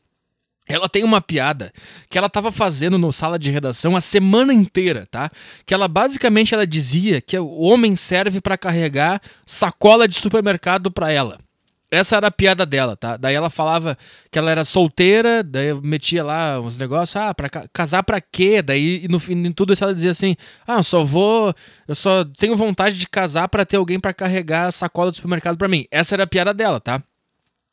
[0.66, 1.72] ela tem uma piada
[2.08, 5.30] que ela tava fazendo no sala de redação a semana inteira, tá?
[5.66, 11.10] Que ela basicamente ela dizia que o homem serve para carregar sacola de supermercado para
[11.10, 11.38] ela.
[11.90, 13.16] Essa era a piada dela, tá?
[13.16, 13.98] Daí ela falava
[14.30, 18.62] que ela era solteira, daí eu metia lá uns negócios, ah, pra casar pra quê?
[18.62, 21.52] Daí no fim de tudo isso ela dizia assim: "Ah, eu só vou,
[21.88, 25.58] eu só tenho vontade de casar para ter alguém para carregar a sacola do supermercado
[25.58, 25.84] para mim".
[25.90, 27.02] Essa era a piada dela, tá?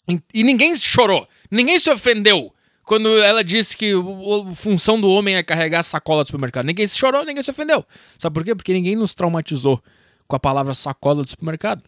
[0.10, 2.52] E, e ninguém chorou, ninguém se ofendeu
[2.84, 6.66] quando ela disse que a função do homem é carregar a sacola do supermercado.
[6.66, 7.86] Ninguém se chorou, ninguém se ofendeu.
[8.18, 8.56] Sabe por quê?
[8.56, 9.84] Porque ninguém nos traumatizou
[10.26, 11.84] com a palavra sacola do supermercado.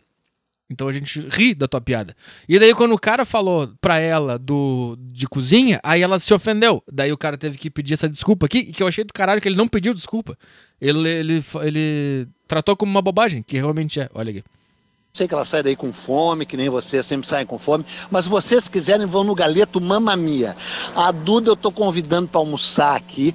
[0.70, 2.16] Então a gente ri da tua piada.
[2.48, 6.84] E daí quando o cara falou pra ela do de cozinha, aí ela se ofendeu.
[6.92, 9.50] Daí o cara teve que pedir essa desculpa aqui, que eu achei do caralho que
[9.50, 10.38] ele não pediu desculpa.
[10.80, 14.10] Ele, ele, ele tratou como uma bobagem, que realmente é.
[14.14, 14.44] Olha aqui.
[15.12, 18.26] Sei que ela sai daí com fome, que nem vocês sempre saem com fome, mas
[18.26, 20.56] se vocês quiserem vão no Galeto Mamma Mia.
[20.96, 23.34] A Duda eu tô convidando para almoçar aqui,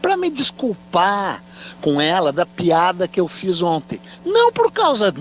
[0.00, 1.42] para me desculpar
[1.80, 4.00] com ela da piada que eu fiz ontem.
[4.24, 5.14] Não por causa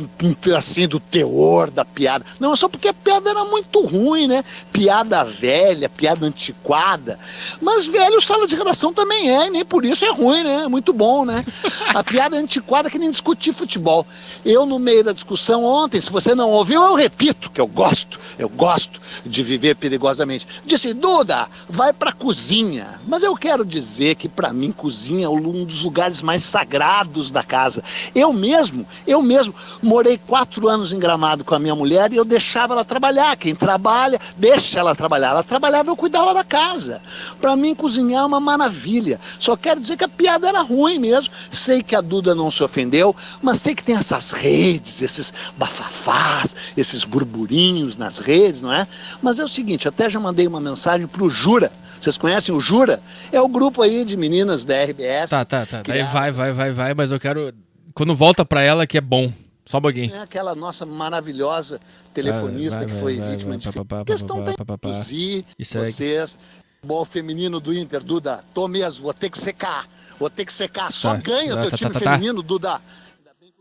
[0.55, 4.43] assim do teor da piada, não, só porque a piada era muito ruim, né?
[4.71, 7.19] Piada velha, piada antiquada.
[7.61, 10.63] Mas velho, sala de redação também é, e nem por isso é ruim, né?
[10.63, 11.45] É muito bom, né?
[11.93, 14.05] A piada antiquada que nem discutir futebol.
[14.45, 18.19] Eu, no meio da discussão ontem, se você não ouviu, eu repito que eu gosto,
[18.37, 20.47] eu gosto de viver perigosamente.
[20.65, 22.99] Disse, Duda, vai pra cozinha.
[23.07, 27.41] Mas eu quero dizer que para mim, cozinha é um dos lugares mais sagrados da
[27.41, 27.81] casa.
[28.13, 32.25] Eu mesmo, eu mesmo morei quatro anos em Gramado com a minha mulher e eu
[32.25, 33.37] deixava ela trabalhar.
[33.37, 35.29] Quem trabalha, deixa ela trabalhar.
[35.29, 37.01] Ela trabalhava, eu cuidava da casa.
[37.39, 39.21] Para mim, cozinhar é uma maravilha.
[39.39, 41.33] Só quero dizer que a piada era ruim mesmo.
[41.49, 46.57] Sei que a Duda não se ofendeu, mas sei que tem essas redes, esses bafafás,
[46.75, 48.85] esses burburinhos nas redes, não é?
[49.21, 51.71] Mas é o seguinte, até já mandei uma mensagem pro Jura.
[51.99, 52.99] Vocês conhecem o Jura?
[53.31, 55.29] É o grupo aí de meninas da RBS.
[55.29, 55.81] Tá, tá, tá.
[55.85, 57.53] Daí vai, vai, vai, vai, mas eu quero.
[57.93, 59.31] Quando volta pra ela que é bom.
[59.65, 60.15] Só um pouquinho.
[60.15, 61.77] É aquela nossa maravilhosa
[62.13, 66.39] telefonista vai, vai, que foi vai, vítima de pá, questão da induzir vocês.
[66.81, 68.45] Bom feminino do Inter, Duda.
[68.53, 69.85] Tô mesmo, vou ter que secar.
[70.17, 70.91] Vou ter que secar.
[70.91, 72.11] Só tá, ganha tá, teu tá, time tá, tá.
[72.11, 72.79] feminino, Duda.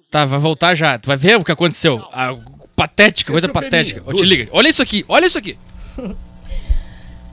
[0.09, 0.97] Tá, vai voltar já.
[0.97, 1.99] Tu vai ver o que aconteceu.
[2.12, 2.37] A
[2.77, 4.03] patética, coisa patética.
[4.07, 4.49] Ô, te liga.
[4.53, 5.59] Olha isso aqui, olha isso aqui.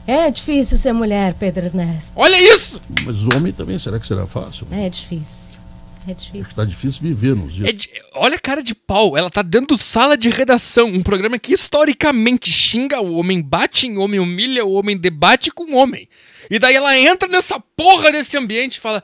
[0.05, 2.13] É difícil ser mulher, Pedro Ernesto.
[2.17, 2.81] Olha isso!
[3.05, 4.67] Mas homem também, será que será fácil?
[4.71, 5.63] É difícil.
[6.05, 6.41] É difícil.
[6.41, 7.69] Está difícil viver nos dias.
[7.69, 7.89] É de...
[8.13, 9.17] Olha a cara de pau.
[9.17, 10.87] Ela tá dentro do sala de redação.
[10.87, 15.63] Um programa que historicamente xinga o homem, bate em homem, humilha o homem, debate com
[15.63, 16.09] o homem.
[16.49, 19.01] E daí ela entra nessa porra desse ambiente e fala: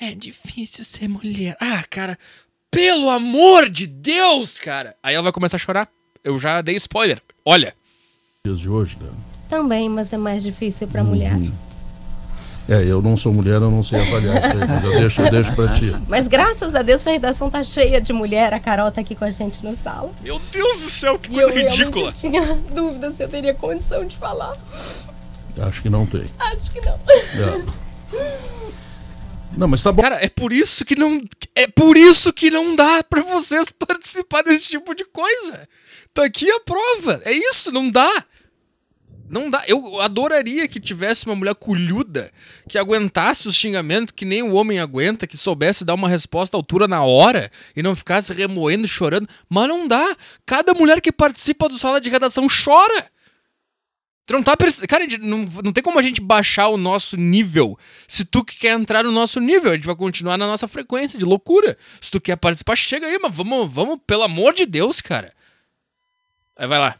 [0.00, 1.56] É difícil ser mulher.
[1.60, 2.18] Ah, cara,
[2.68, 4.96] pelo amor de Deus, cara.
[5.00, 5.88] Aí ela vai começar a chorar.
[6.24, 7.22] Eu já dei spoiler.
[7.44, 7.74] Olha.
[8.44, 9.08] Dias de hoje, né?
[9.50, 11.34] Também, mas é mais difícil para mulher.
[11.34, 11.52] Uhum.
[12.68, 15.30] É, eu não sou mulher, eu não sei avaliar isso aí, mas eu deixo, eu
[15.30, 15.92] deixo pra ti.
[16.06, 19.24] Mas graças a Deus a redação tá cheia de mulher, a Carol tá aqui com
[19.24, 20.12] a gente no sala.
[20.22, 22.10] Meu Deus do céu, que coisa eu ridícula!
[22.10, 24.56] Eu tinha dúvida se eu teria condição de falar.
[25.60, 26.24] Acho que não tem.
[26.38, 26.94] Acho que não.
[26.94, 27.64] É.
[29.56, 30.02] Não, mas tá bom.
[30.02, 31.20] Cara, é por isso que não.
[31.56, 35.68] É por isso que não dá pra vocês participar desse tipo de coisa.
[36.14, 37.20] Tá aqui a prova.
[37.24, 38.24] É isso, não dá.
[39.30, 39.62] Não dá.
[39.68, 42.32] Eu adoraria que tivesse uma mulher culhuda
[42.68, 46.58] que aguentasse os xingamentos que nem o homem aguenta, que soubesse dar uma resposta à
[46.58, 49.28] altura na hora e não ficasse remoendo, chorando.
[49.48, 50.16] Mas não dá.
[50.44, 53.08] Cada mulher que participa do sala de redação chora.
[54.26, 54.56] Tu não tá
[54.88, 58.78] Cara, não, não tem como a gente baixar o nosso nível se tu que quer
[58.78, 59.70] entrar no nosso nível.
[59.70, 61.78] A gente vai continuar na nossa frequência de loucura.
[62.00, 65.32] Se tu quer participar, chega aí, mas vamos, vamos, pelo amor de Deus, cara.
[66.56, 66.98] Aí vai lá.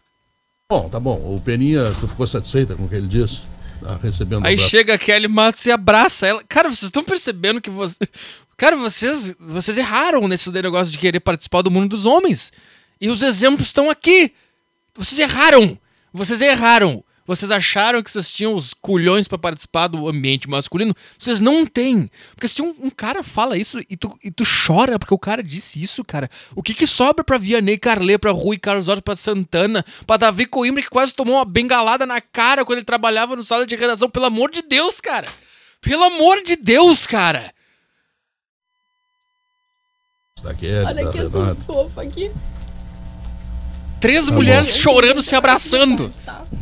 [0.71, 1.17] Bom, tá bom.
[1.17, 3.41] O Peninha, tu ficou satisfeita com o que ele disse?
[3.83, 6.45] Tá recebendo Aí chega a Kelly Matos e abraça ela.
[6.49, 8.09] Cara, vocês estão percebendo que você.
[8.57, 12.53] Cara, vocês, vocês erraram nesse negócio de querer participar do mundo dos homens.
[13.01, 14.33] E os exemplos estão aqui.
[14.95, 15.77] Vocês erraram.
[16.13, 17.03] Vocês erraram.
[17.31, 20.93] Vocês acharam que vocês tinham os culhões para participar do ambiente masculino?
[21.17, 22.11] Vocês não têm.
[22.35, 25.41] Porque se um, um, cara fala isso e tu, e tu chora porque o cara
[25.41, 29.15] disse isso, cara, o que que sobra pra Vianney Carlê, pra Rui Carlos Otto, pra
[29.15, 33.45] Santana, pra Davi Coimbra, que quase tomou uma bengalada na cara quando ele trabalhava no
[33.45, 34.11] sala de redação?
[34.11, 35.29] Pelo amor de Deus, cara!
[35.81, 37.55] Pelo amor de Deus, cara!
[40.45, 42.29] Olha que essas fofas aqui.
[44.01, 44.79] Três tá mulheres bom.
[44.79, 46.11] chorando, se abraçando.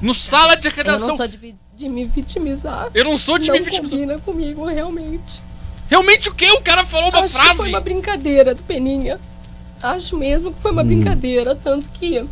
[0.03, 1.09] No sala de redação.
[1.09, 2.89] Eu não sou de, de me vitimizar.
[2.93, 3.99] Eu não sou de não me vitimizar.
[3.99, 5.41] combina comigo, realmente.
[5.89, 6.51] Realmente o quê?
[6.53, 7.51] O cara falou uma Acho frase.
[7.51, 9.19] Que foi uma brincadeira do Peninha.
[9.83, 10.87] Acho mesmo que foi uma hum.
[10.87, 12.25] brincadeira, tanto que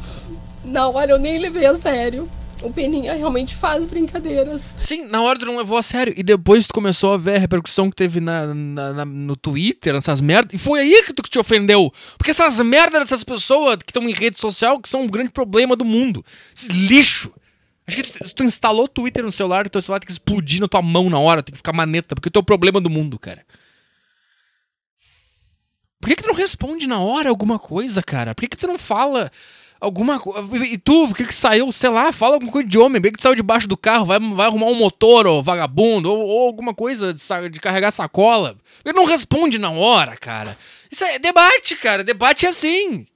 [0.64, 2.28] na hora eu nem levei a sério
[2.62, 4.74] o Peninha realmente faz brincadeiras.
[4.76, 6.14] Sim, na hora tu não levou a sério.
[6.16, 9.92] E depois tu começou a ver a repercussão que teve na, na, na no Twitter,
[9.92, 10.54] nessas merdas.
[10.54, 11.92] E foi aí que tu te ofendeu.
[12.16, 15.76] Porque essas merdas dessas pessoas que estão em rede social que são um grande problema
[15.76, 16.24] do mundo.
[16.54, 17.32] Esses lixo.
[17.86, 20.60] Acho que tu, se tu instalou o Twitter no celular, teu celular tem que explodir
[20.60, 22.90] na tua mão na hora, tem que ficar maneta, porque tu é o problema do
[22.90, 23.44] mundo, cara.
[26.00, 28.34] Por que, que tu não responde na hora alguma coisa, cara?
[28.34, 29.30] Por que, que tu não fala
[29.80, 30.64] alguma coisa.
[30.64, 33.18] E tu, por que, que saiu, sei lá, fala alguma coisa de homem, bem que
[33.18, 36.74] tu saiu debaixo do carro, vai, vai arrumar um motor, ou vagabundo, ou, ou alguma
[36.74, 38.56] coisa de, de, carregar sacola.
[38.84, 40.56] Ele não responde na hora, cara.
[40.90, 42.04] Isso é debate, cara.
[42.04, 43.06] Debate é assim.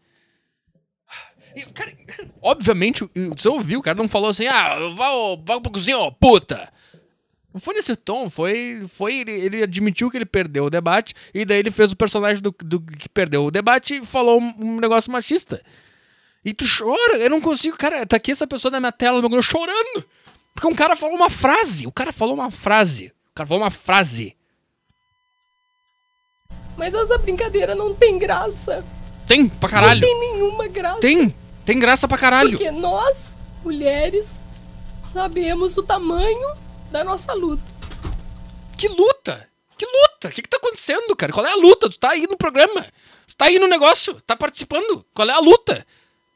[1.55, 1.93] E, cara,
[2.41, 5.11] obviamente, você ouviu, o cara não falou assim, ah, vai,
[5.45, 6.71] vai pra cozinha, ó, puta.
[7.53, 8.85] Não foi nesse tom, foi.
[8.89, 12.41] foi ele, ele, admitiu que ele perdeu o debate, e daí ele fez o personagem
[12.41, 15.61] do, do que perdeu o debate e falou um, um negócio machista.
[16.45, 19.43] E tu chora, eu não consigo, cara, tá aqui essa pessoa na minha tela, eu
[19.43, 20.05] chorando.
[20.55, 23.13] Porque um cara falou uma frase, o cara falou uma frase.
[23.31, 24.37] O cara falou uma frase.
[26.77, 28.85] Mas essa brincadeira não tem graça.
[29.27, 30.01] Tem, pra caralho.
[30.01, 31.01] Não tem nenhuma graça.
[31.01, 32.53] Tem, tem graça pra caralho.
[32.53, 34.43] Porque nós, mulheres,
[35.05, 36.55] sabemos o tamanho
[36.91, 37.65] da nossa luta.
[38.77, 39.49] Que luta?
[39.77, 40.29] Que luta?
[40.29, 41.33] O que, que tá acontecendo, cara?
[41.33, 41.89] Qual é a luta?
[41.89, 42.85] Tu tá aí no programa.
[43.27, 45.05] Tu tá aí no negócio, tá participando.
[45.15, 45.87] Qual é a luta?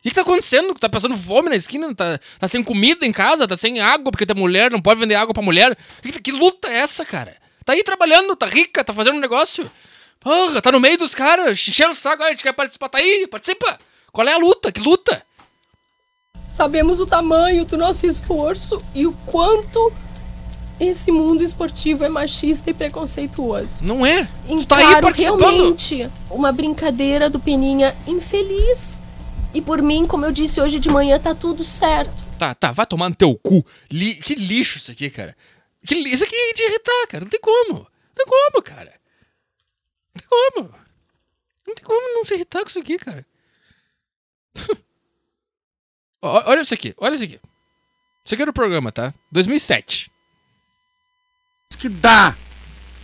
[0.05, 0.75] Que, que tá acontecendo?
[0.75, 1.95] Tá passando fome na esquina?
[1.95, 3.49] Tá, tá sem comida em casa?
[3.49, 5.77] Tá sem água porque tá mulher, não pode vender água pra mulher?
[6.03, 7.35] Que, que luta é essa, cara?
[7.65, 9.71] Tá aí trabalhando, tá rica, tá fazendo um negócio.
[10.21, 13.27] Porra, tá no meio dos caras, enchendo o saco, a gente quer participar, tá aí,
[13.29, 13.79] participa.
[14.13, 14.71] Qual é a luta?
[14.71, 15.25] Que luta?
[16.47, 19.91] Sabemos o tamanho do nosso esforço e o quanto
[20.79, 23.83] esse mundo esportivo é machista e preconceituoso.
[23.83, 24.29] Não é?
[24.47, 25.41] Encaro tá aí participando.
[25.41, 29.03] realmente uma brincadeira do Peninha infeliz
[29.55, 32.23] e por mim, como eu disse hoje de manhã, tá tudo certo.
[32.37, 33.65] Tá, tá, vai tomar no teu cu.
[33.91, 35.37] Li que lixo isso aqui, cara.
[35.87, 37.25] Que, isso aqui é de irritar, cara.
[37.25, 37.75] Não tem como.
[37.75, 38.93] Não tem como, cara.
[40.13, 40.75] Não tem como.
[41.67, 43.25] Não tem como não se irritar com isso aqui, cara.
[46.21, 47.41] olha isso aqui, olha isso aqui.
[48.25, 49.15] Isso aqui era o programa, tá?
[49.31, 50.11] 2007.
[51.79, 52.37] Que dá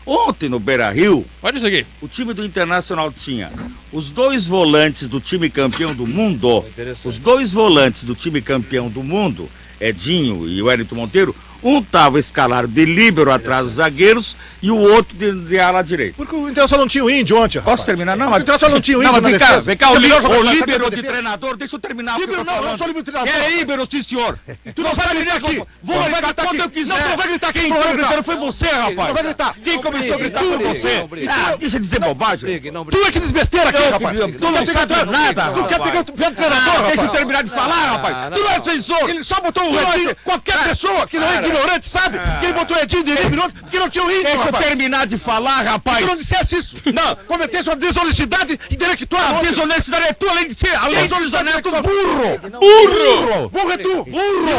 [0.07, 1.87] Ontem no Beira Rio, olha isso aqui.
[2.01, 3.53] O time do Internacional tinha
[3.93, 6.65] os dois volantes do time campeão do mundo.
[7.05, 9.49] Os dois volantes do time campeão do mundo,
[9.81, 15.17] Edinho e Wellington Monteiro, um estava escalado de líbero atrás dos zagueiros e o outro
[15.17, 16.15] de, de ala direita.
[16.17, 17.77] Porque o Internacional não tinha o índio ontem, rapaz.
[17.77, 18.17] Posso terminar?
[18.17, 18.41] Não, mas...
[18.41, 20.43] O Internacional não tinha o índio Não, mas vem cá, vem cá, o, li, o
[20.43, 23.43] líbero de treinador, deixa eu terminar líbero, não, eu não sou líbero de treinador.
[23.43, 24.39] É líbero, sim, senhor.
[24.75, 25.63] Tu não vai gritar aqui.
[25.83, 26.87] Vou gritar quando eu quiser.
[26.87, 27.61] Não, não vai gritar aqui.
[27.61, 28.97] Quem foi gritando foi você, rapaz.
[28.97, 29.55] Não vai gritar.
[29.65, 31.07] Quem começou a gritar foi você.
[31.29, 32.61] Ah, deixa de dizer bobagem.
[32.61, 34.19] Tu é que diz besteira aqui, rapaz.
[34.19, 35.53] Tu não tem nada.
[35.53, 38.35] Tu quer pegar o treinador, Deixa eu terminar de falar, rapaz.
[38.35, 39.11] Tu não é censor.
[39.11, 40.17] Ele só botou o retinho.
[40.25, 42.19] Qualquer pessoa que não é ignorante, sabe?
[42.41, 45.19] Que ele botou Edinho de minutos que não tinha o índio, Deixa eu terminar de
[45.19, 45.99] falar, rapaz.
[45.99, 46.71] Tu não dissesse isso.
[46.93, 49.39] Não, cometesse uma desonestidade intelectual.
[49.39, 52.39] A desonestidade é tua, além de ser, além de desonesto, burro.
[52.61, 53.49] Burro!
[53.49, 54.05] Burro é tu!
[54.05, 54.51] Burro!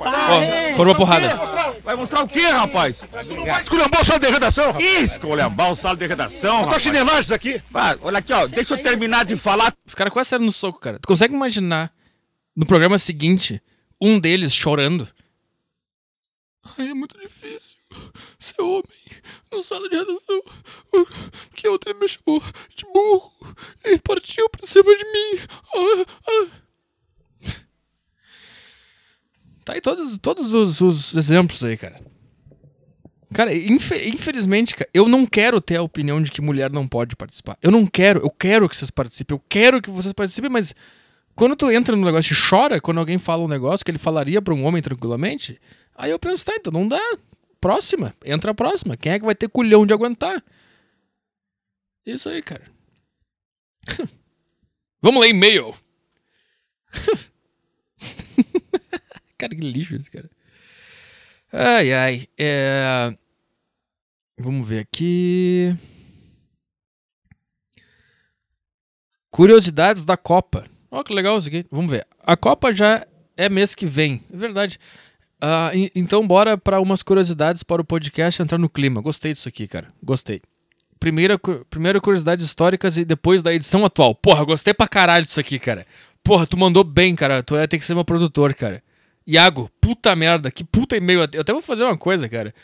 [0.00, 1.72] Ó, foram uma porrada.
[1.84, 2.96] Vai mostrar o quê, rapaz?
[3.62, 4.74] Esculhambou só de redação,
[5.72, 6.82] o sala de redação, Só rapaz.
[6.82, 7.62] chinelagens aqui.
[8.02, 8.46] Olha aqui, ó.
[8.46, 9.72] Deixa eu terminar de falar.
[9.86, 10.98] Os caras quase saíram no soco, cara.
[10.98, 11.90] Tu consegue imaginar
[12.56, 13.60] no programa seguinte
[14.00, 15.08] um deles chorando?
[16.78, 17.76] Ai, é muito difícil
[18.38, 18.84] ser homem
[19.50, 20.42] no sala de redação.
[20.90, 22.40] Porque outra me chamou
[22.74, 23.32] de burro
[23.84, 25.38] e partiu pra cima de mim.
[25.74, 26.46] Ah, ah.
[29.64, 31.96] Tá aí todos, todos os, os exemplos aí, cara.
[33.32, 37.16] Cara, infe- infelizmente, cara, eu não quero ter a opinião de que mulher não pode
[37.16, 37.56] participar.
[37.62, 40.74] Eu não quero, eu quero que vocês participem, eu quero que vocês participem, mas
[41.34, 44.42] quando tu entra no negócio e chora quando alguém fala um negócio que ele falaria
[44.42, 45.58] pra um homem tranquilamente,
[46.02, 47.00] aí eu penso, tá, então não dá.
[47.60, 48.96] Próxima, entra a próxima.
[48.96, 50.42] Quem é que vai ter culhão de aguentar?
[52.04, 52.64] Isso aí, cara.
[55.00, 55.72] Vamos ler e-mail.
[59.38, 60.28] cara, que lixo esse cara.
[61.52, 62.28] Ai, ai.
[62.36, 63.16] É...
[64.36, 65.76] Vamos ver aqui.
[69.30, 70.68] Curiosidades da Copa.
[70.90, 71.64] Ó, que legal isso aqui.
[71.70, 72.06] Vamos ver.
[72.20, 74.22] A Copa já é mês que vem.
[74.32, 74.78] É verdade.
[75.74, 79.00] E- então, bora para umas curiosidades para o podcast entrar no clima.
[79.00, 79.92] Gostei disso aqui, cara.
[80.02, 80.40] Gostei.
[81.00, 81.36] Primeira,
[81.68, 84.14] primeira curiosidades históricas e depois da edição atual.
[84.14, 85.84] Porra, gostei pra caralho disso aqui, cara.
[86.22, 87.42] Porra, tu mandou bem, cara.
[87.42, 88.82] Tu é, tem que ser meu produtor, cara.
[89.26, 91.20] Iago, puta merda, que puta e-mail.
[91.32, 92.54] Eu até vou fazer uma coisa, cara.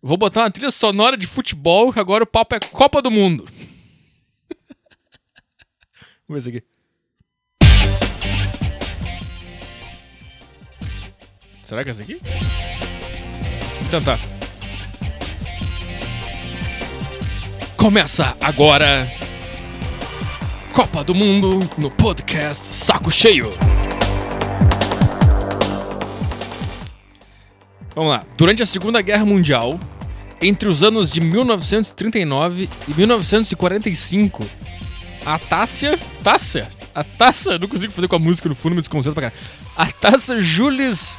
[0.00, 3.44] Vou botar uma trilha sonora de futebol, agora o papo é Copa do Mundo.
[6.28, 6.75] Vamos ver isso aqui.
[11.66, 12.20] Será que é essa aqui?
[13.80, 14.20] Vou tentar.
[17.76, 19.10] Começa agora.
[20.72, 23.50] Copa do Mundo no podcast Saco Cheio.
[27.96, 28.24] Vamos lá.
[28.36, 29.80] Durante a Segunda Guerra Mundial,
[30.40, 34.48] entre os anos de 1939 e 1945,
[35.24, 35.98] a Tássia.
[36.22, 36.70] Tássia?
[36.94, 37.58] A Tássia.
[37.58, 39.50] Não consigo fazer com a música no fundo, me desconcentro pra caralho.
[39.76, 41.18] A Tássia Jules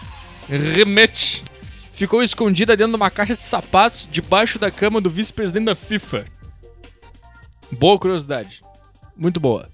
[0.49, 1.43] Remet
[1.91, 6.25] ficou escondida dentro de uma caixa de sapatos debaixo da cama do vice-presidente da FIFA.
[7.71, 8.61] Boa curiosidade.
[9.17, 9.69] Muito boa.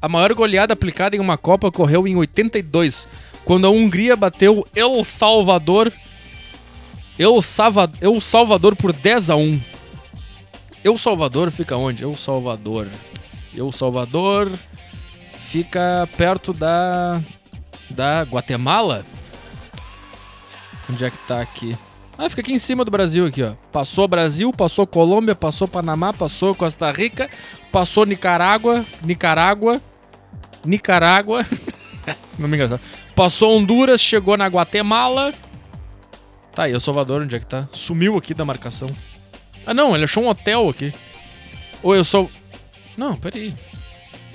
[0.00, 3.08] A maior goleada aplicada em uma Copa ocorreu em 82,
[3.44, 5.92] quando a Hungria bateu El Salvador.
[7.18, 7.32] El,
[8.00, 9.60] El Salvador por 10 a 1.
[10.84, 12.04] El Salvador fica onde?
[12.04, 12.88] El Salvador.
[13.54, 14.50] El Salvador
[15.46, 17.20] fica perto da
[17.90, 19.04] da Guatemala.
[20.88, 21.76] Onde é que tá aqui?
[22.16, 23.52] Ah, fica aqui em cima do Brasil aqui, ó.
[23.70, 27.30] Passou Brasil, passou Colômbia, passou Panamá, passou Costa Rica,
[27.70, 29.80] passou Nicarágua, Nicarágua,
[30.64, 31.46] Nicarágua.
[32.38, 32.80] Nome engraçado.
[33.14, 35.32] Passou Honduras, chegou na Guatemala.
[36.52, 37.68] Tá aí, o Salvador, onde é que tá?
[37.72, 38.90] Sumiu aqui da marcação.
[39.64, 40.92] Ah, não, ele achou um hotel aqui.
[41.82, 42.28] Ou eu sou.
[42.96, 43.54] Não, peraí.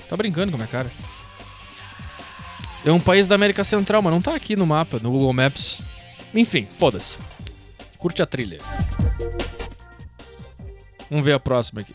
[0.08, 0.90] Tá brincando com a minha cara.
[2.82, 5.82] É um país da América Central, mas não tá aqui no mapa, no Google Maps.
[6.34, 7.16] Enfim, foda-se.
[7.98, 8.58] Curte a trilha.
[11.10, 11.94] Vamos ver a próxima aqui.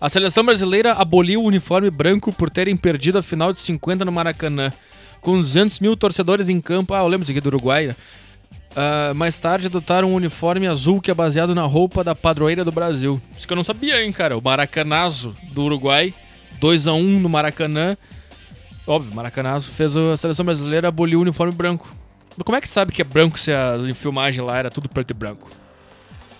[0.00, 4.12] A seleção brasileira aboliu o uniforme branco por terem perdido a final de 50 no
[4.12, 4.72] Maracanã.
[5.20, 6.94] Com 200 mil torcedores em campo.
[6.94, 7.86] Ah, eu lembro isso aqui do Uruguai.
[7.88, 7.96] né?
[8.76, 12.70] Ah, mais tarde adotaram um uniforme azul que é baseado na roupa da padroeira do
[12.70, 13.20] Brasil.
[13.36, 14.36] Isso que eu não sabia, hein, cara.
[14.36, 16.14] O Maracanazo do Uruguai.
[16.60, 17.96] 2 a 1 no Maracanã.
[18.86, 21.92] Óbvio, Maracanazo fez a seleção brasileira abolir o uniforme branco.
[22.44, 25.14] Como é que sabe que é branco se a filmagem lá era tudo preto e
[25.14, 25.50] branco?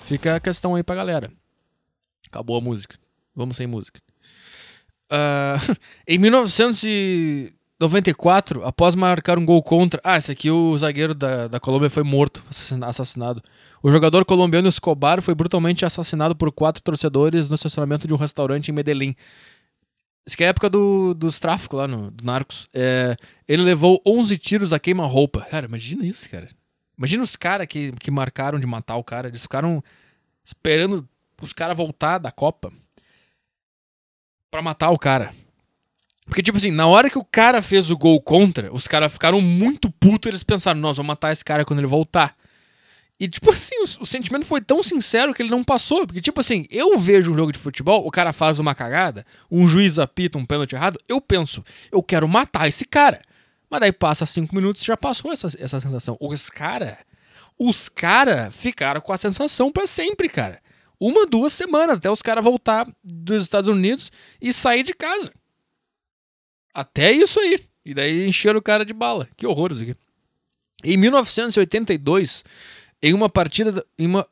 [0.00, 1.30] Fica a questão aí pra galera.
[2.28, 2.96] Acabou a música.
[3.34, 4.00] Vamos sem música.
[5.10, 5.56] Ah,
[6.06, 10.00] em 1994, após marcar um gol contra.
[10.04, 13.42] Ah, esse aqui o zagueiro da, da Colômbia foi morto, assassina- assassinado.
[13.82, 18.68] O jogador colombiano Escobar foi brutalmente assassinado por quatro torcedores no estacionamento de um restaurante
[18.68, 19.14] em Medellín.
[20.26, 22.68] Isso que é a época do, dos tráficos lá no do Narcos.
[22.74, 23.16] É,
[23.46, 25.42] ele levou 11 tiros a queima-roupa.
[25.42, 26.48] Cara, imagina isso, cara.
[26.98, 29.28] Imagina os caras que, que marcaram de matar o cara.
[29.28, 29.82] Eles ficaram
[30.44, 31.08] esperando
[31.40, 32.72] os caras voltar da Copa
[34.50, 35.32] pra matar o cara.
[36.24, 39.40] Porque, tipo assim, na hora que o cara fez o gol contra, os caras ficaram
[39.40, 40.28] muito putos.
[40.28, 42.36] Eles pensaram, nós vamos matar esse cara quando ele voltar.
[43.18, 46.06] E, tipo assim, o, o sentimento foi tão sincero que ele não passou.
[46.06, 49.66] Porque, tipo assim, eu vejo um jogo de futebol, o cara faz uma cagada, um
[49.66, 53.20] juiz apita um pênalti errado, eu penso, eu quero matar esse cara.
[53.70, 56.16] Mas daí passa cinco minutos e já passou essa, essa sensação.
[56.20, 56.98] Os caras
[57.58, 60.60] Os caras ficaram com a sensação pra sempre, cara.
[61.00, 65.32] Uma, duas semanas até os caras voltar dos Estados Unidos e sair de casa.
[66.72, 67.58] Até isso aí.
[67.84, 69.28] E daí encheram o cara de bala.
[69.36, 69.96] Que horror isso aqui.
[70.84, 72.44] Em 1982,
[73.02, 74.26] em uma partida, em uma,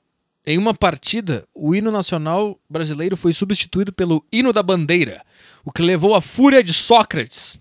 [0.47, 5.25] em uma partida, o hino nacional brasileiro foi substituído pelo hino da bandeira,
[5.65, 7.59] o que levou à fúria de Sócrates.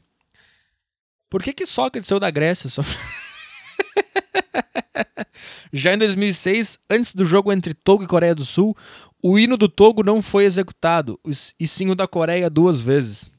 [1.29, 2.69] Por que, que Sócrates saiu da Grécia?
[5.73, 8.77] Já em 2006, antes do jogo entre Togo e Coreia do Sul,
[9.21, 11.19] o hino do Togo não foi executado,
[11.59, 13.33] e sim o da Coreia duas vezes.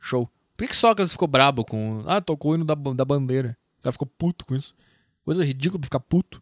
[0.00, 0.28] Show.
[0.56, 2.02] Por que, que Sócrates ficou brabo com.
[2.06, 3.56] Ah, tocou o hino da, da bandeira.
[3.78, 4.74] O cara ficou puto com isso.
[5.24, 6.41] Coisa ridícula pra ficar puto.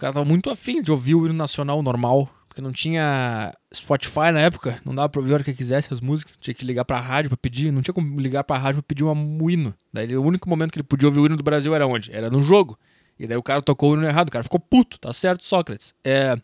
[0.00, 2.26] O cara tava muito afim de ouvir o hino nacional normal.
[2.48, 6.00] Porque não tinha Spotify na época, não dava pra ouvir a hora que quisesse as
[6.00, 6.34] músicas.
[6.40, 7.70] Tinha que ligar pra rádio pra pedir.
[7.70, 9.74] Não tinha como ligar pra rádio pra pedir um hino.
[9.92, 12.10] Daí o único momento que ele podia ouvir o hino do Brasil era onde?
[12.12, 12.78] Era no jogo.
[13.18, 14.28] E daí o cara tocou o hino errado.
[14.28, 15.94] O cara ficou puto, tá certo, Sócrates.
[16.02, 16.34] É,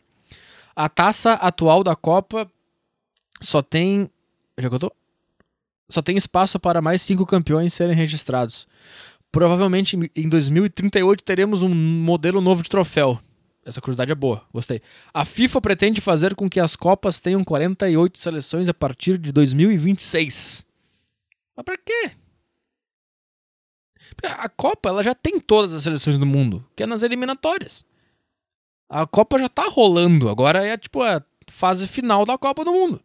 [0.75, 2.47] a taça atual da Copa
[3.41, 4.07] só tem.
[4.55, 4.91] Já que eu tô?
[5.89, 8.67] Só tem espaço para mais cinco campeões serem registrados.
[9.31, 13.19] Provavelmente em 2038 teremos um modelo novo de troféu.
[13.67, 14.81] Essa curiosidade é boa, gostei.
[15.13, 20.65] A FIFA pretende fazer com que as Copas tenham 48 seleções a partir de 2026.
[21.53, 22.11] Mas pra quê?
[24.23, 27.85] A Copa ela já tem todas as seleções do mundo, que é nas eliminatórias.
[28.87, 33.03] A Copa já tá rolando, agora é tipo a fase final da Copa do Mundo.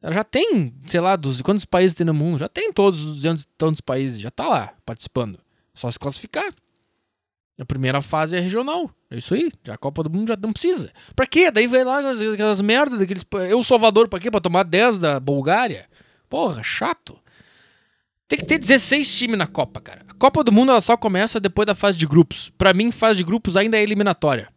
[0.00, 2.38] Ela já tem, sei lá, dos, quantos países tem no mundo?
[2.38, 5.38] Já tem todos os 200 tantos países, já tá lá participando.
[5.74, 6.50] Só se classificar.
[7.58, 8.90] A primeira fase é regional.
[9.10, 9.50] É isso aí.
[9.68, 10.92] A Copa do Mundo já não precisa.
[11.14, 11.50] Pra quê?
[11.50, 13.24] Daí vai lá aquelas, aquelas merdas daqueles.
[13.48, 14.30] Eu, Salvador, pra quê?
[14.30, 15.88] Pra tomar 10 da Bulgária?
[16.28, 17.18] Porra, chato.
[18.28, 20.04] Tem que ter 16 times na Copa, cara.
[20.08, 22.52] A Copa do Mundo ela só começa depois da fase de grupos.
[22.58, 24.52] Pra mim, fase de grupos ainda é eliminatória.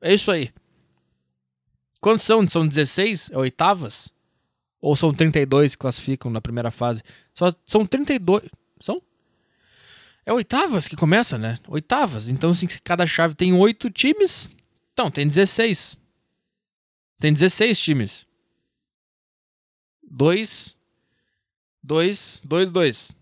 [0.00, 0.52] É isso aí.
[2.00, 2.46] Quantos são?
[2.46, 3.30] São 16?
[3.32, 4.12] É oitavas?
[4.80, 7.02] Ou são 32 que classificam na primeira fase?
[7.34, 8.44] Só, são 32.
[8.78, 9.02] São?
[10.28, 11.58] É oitavas que começa, né?
[11.66, 12.28] Oitavas.
[12.28, 14.46] Então, assim, cada chave tem oito times.
[14.92, 15.98] Então, tem 16.
[17.18, 18.26] Tem 16 times.
[20.06, 20.76] 2,
[21.82, 23.12] 2, 2, 2.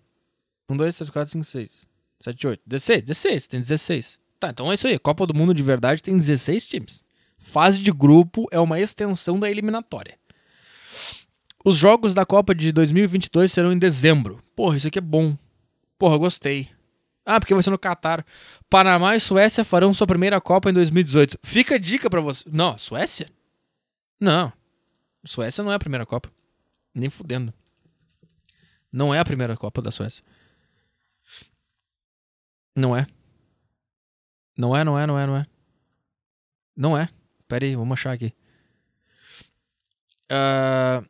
[0.69, 1.89] 1, 2, 3, 4, 5, 6,
[2.19, 2.63] 7, 8.
[2.67, 4.19] 16, 16, tem 16.
[4.41, 4.99] Tá, então é isso aí.
[4.99, 7.05] Copa do Mundo de verdade tem 16 times.
[7.39, 10.19] Fase de grupo é uma extensão da eliminatória.
[11.65, 14.43] Os jogos da Copa de 2022 serão em dezembro.
[14.57, 15.39] Porra, isso aqui é bom.
[15.97, 16.75] Porra, gostei.
[17.27, 18.25] Ah, porque vai ser no Catar.
[18.71, 21.41] Panamá e Suécia farão sua primeira Copa em 2018.
[21.43, 22.45] Fica a dica para você.
[22.51, 23.29] Não, Suécia?
[24.21, 24.53] Não.
[25.25, 26.31] Suécia não é a primeira Copa.
[26.95, 27.53] Nem fudendo.
[28.93, 30.25] Não é a primeira Copa da Suécia.
[32.77, 33.05] Não é.
[34.57, 35.47] Não é, não é, não é, não é.
[36.77, 37.09] Não é.
[37.49, 38.33] Pera aí, vamos achar aqui.
[40.31, 41.05] Uh...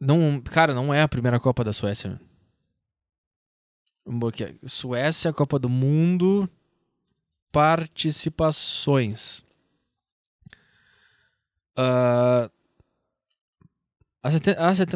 [0.00, 2.20] Não, cara, não é a primeira Copa da Suécia.
[4.66, 6.48] Suécia, Copa do Mundo,
[7.50, 9.44] participações.
[11.78, 12.50] Uh,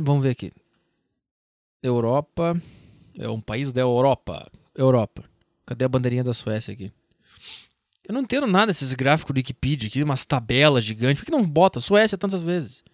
[0.03, 0.53] vamos ver aqui.
[1.83, 2.61] Europa.
[3.19, 4.51] É um país da Europa.
[4.75, 5.25] Europa.
[5.65, 6.93] Cadê a bandeirinha da Suécia aqui?
[8.07, 11.19] Eu não entendo nada desses gráficos do Wikipedia aqui, umas tabelas gigantes.
[11.19, 12.85] Por que não bota Suécia tantas vezes?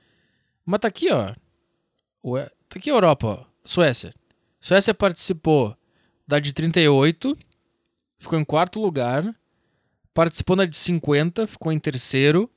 [0.65, 1.35] Mas tá aqui, ó.
[2.25, 3.45] Ué, tá aqui a Europa, ó.
[3.65, 4.11] Suécia.
[4.61, 5.77] Suécia participou
[6.33, 7.37] da de 38,
[8.19, 9.39] ficou em quarto lugar.
[10.15, 12.51] Participou na de 50, ficou em terceiro.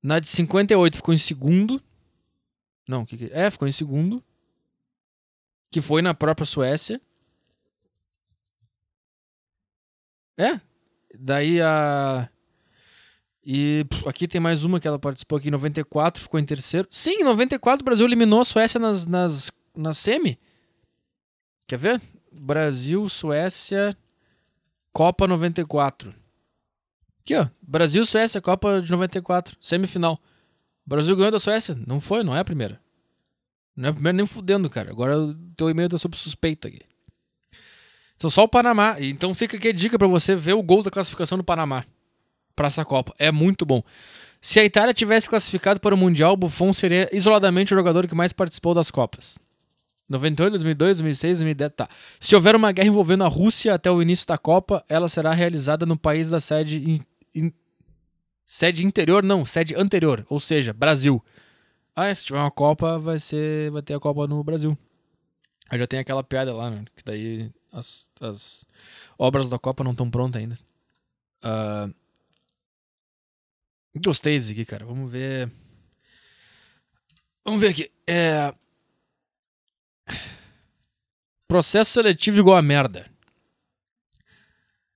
[0.00, 1.82] Na de 58 ficou em segundo.
[2.86, 3.50] Não, que, que é?
[3.50, 4.22] Ficou em segundo.
[5.68, 7.00] Que foi na própria Suécia.
[10.38, 10.60] É?
[11.18, 12.28] Daí a.
[13.44, 16.86] E pff, aqui tem mais uma que ela participou aqui em 94, ficou em terceiro.
[16.88, 20.38] Sim, em 94 o Brasil eliminou a Suécia nas, nas, nas semi.
[21.66, 22.00] Quer ver?
[22.42, 23.94] Brasil, Suécia,
[24.94, 26.14] Copa 94.
[27.20, 27.46] Aqui, ó.
[27.60, 30.18] Brasil, Suécia, Copa de 94, semifinal.
[30.86, 31.76] Brasil ganhou da Suécia.
[31.86, 32.80] Não foi, não é a primeira.
[33.76, 34.90] Não é a primeira nem fudendo, cara.
[34.90, 36.80] Agora o teu e-mail tá sob suspeita aqui.
[38.16, 38.96] São só o Panamá.
[38.98, 41.84] Então fica aqui a dica para você ver o gol da classificação do Panamá
[42.56, 43.14] para essa Copa.
[43.18, 43.82] É muito bom.
[44.40, 48.32] Se a Itália tivesse classificado para o Mundial, Buffon seria isoladamente o jogador que mais
[48.32, 49.38] participou das Copas.
[50.10, 51.88] 98, 2002, 2006, 2010, tá.
[52.18, 55.86] Se houver uma guerra envolvendo a Rússia até o início da Copa, ela será realizada
[55.86, 57.00] no país da sede in,
[57.32, 57.52] in,
[58.44, 61.24] sede interior, não, sede anterior, ou seja, Brasil.
[61.94, 64.76] Ah, se tiver uma Copa, vai ser, vai ter a Copa no Brasil.
[65.68, 68.66] Aí já tem aquela piada lá, né, que daí As, as
[69.16, 70.58] obras da Copa não estão prontas ainda.
[71.40, 71.88] Ah,
[74.04, 74.84] gostei desse aqui, cara.
[74.84, 75.48] Vamos ver.
[77.44, 77.90] Vamos ver aqui.
[78.06, 78.52] É.
[81.48, 83.06] Processo seletivo igual a merda.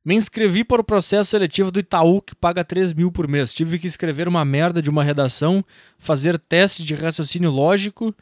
[0.05, 3.55] Me inscrevi para o processo seletivo do Itaú, que paga 3 mil por mês.
[3.55, 5.65] Tive que escrever uma merda de uma redação,
[5.99, 8.15] fazer teste de raciocínio lógico.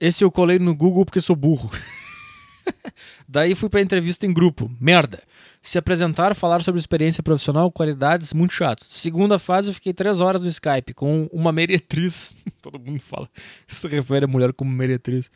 [0.00, 1.70] Esse eu colei no Google porque sou burro.
[3.28, 4.70] Daí fui pra entrevista em grupo.
[4.80, 5.22] Merda.
[5.60, 8.86] Se apresentar, falar sobre experiência profissional, qualidades, muito chato.
[8.88, 12.38] Segunda fase, eu fiquei três horas no Skype com uma meretriz.
[12.62, 13.28] Todo mundo fala.
[13.68, 15.30] Se refere a mulher como meretriz.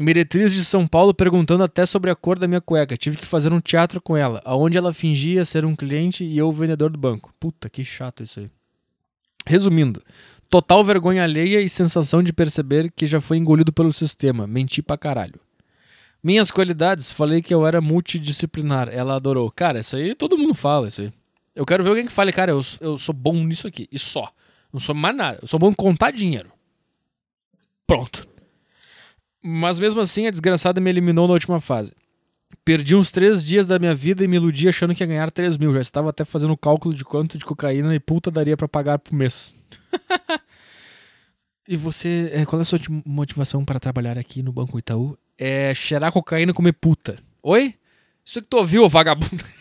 [0.00, 2.96] Meretriz de São Paulo perguntando até sobre a cor da minha cueca.
[2.96, 6.48] Tive que fazer um teatro com ela, aonde ela fingia ser um cliente e eu
[6.48, 7.32] o vendedor do banco.
[7.38, 8.50] Puta, que chato isso aí.
[9.46, 10.02] Resumindo,
[10.48, 14.46] total vergonha alheia e sensação de perceber que já foi engolido pelo sistema.
[14.46, 15.38] Menti pra caralho.
[16.22, 18.88] Minhas qualidades, falei que eu era multidisciplinar.
[18.88, 19.50] Ela adorou.
[19.50, 21.12] Cara, isso aí todo mundo fala, isso aí.
[21.54, 23.86] Eu quero ver alguém que fale, cara, eu, eu sou bom nisso aqui.
[23.92, 24.32] E só.
[24.72, 25.38] Não sou mais nada.
[25.42, 26.50] Eu sou bom em contar dinheiro.
[27.86, 28.31] Pronto.
[29.42, 31.92] Mas mesmo assim, a desgraçada me eliminou na última fase.
[32.64, 35.56] Perdi uns três dias da minha vida e me iludi achando que ia ganhar 3
[35.56, 35.72] mil.
[35.74, 38.98] Já estava até fazendo o cálculo de quanto de cocaína e puta daria pra pagar
[39.00, 39.52] por mês.
[41.66, 45.16] e você, é, qual é a sua ti- motivação para trabalhar aqui no Banco Itaú?
[45.36, 47.18] É cheirar cocaína e comer puta.
[47.42, 47.74] Oi?
[48.24, 49.42] Isso que tu ouviu, vagabundo?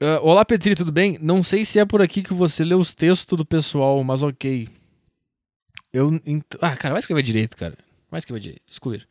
[0.00, 1.18] Ah, Olá, Petri, tudo bem?
[1.20, 4.68] Não sei se é por aqui que você lê os textos do pessoal, mas ok.
[5.94, 6.20] Eu.
[6.26, 7.74] ent- Ah, cara, vai escrever direito, cara.
[8.10, 8.62] Vai escrever direito.
[8.68, 9.06] Excluir.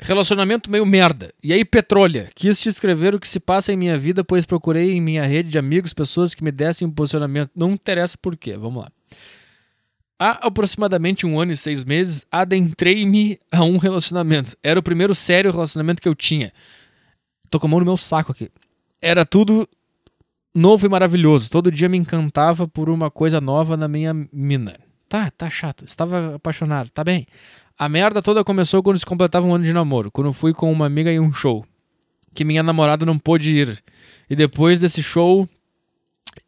[0.00, 1.32] Relacionamento meio merda.
[1.44, 2.28] E aí, Petrolha?
[2.34, 5.50] Quis te escrever o que se passa em minha vida, pois procurei em minha rede
[5.50, 7.50] de amigos pessoas que me dessem um posicionamento.
[7.54, 8.56] Não interessa por quê.
[8.56, 8.90] Vamos lá.
[10.18, 14.56] Há aproximadamente um ano e seis meses, adentrei-me a um relacionamento.
[14.62, 16.52] Era o primeiro sério relacionamento que eu tinha.
[17.50, 18.50] Tô com a mão no meu saco aqui.
[19.00, 19.68] Era tudo
[20.54, 21.50] novo e maravilhoso.
[21.50, 24.78] Todo dia me encantava por uma coisa nova na minha mina.
[25.12, 25.84] Tá, tá chato.
[25.84, 27.26] Estava apaixonado, tá bem.
[27.78, 30.86] A merda toda começou quando se completava um ano de namoro, quando fui com uma
[30.86, 31.66] amiga em um show.
[32.32, 33.84] Que minha namorada não pôde ir.
[34.30, 35.46] E depois desse show,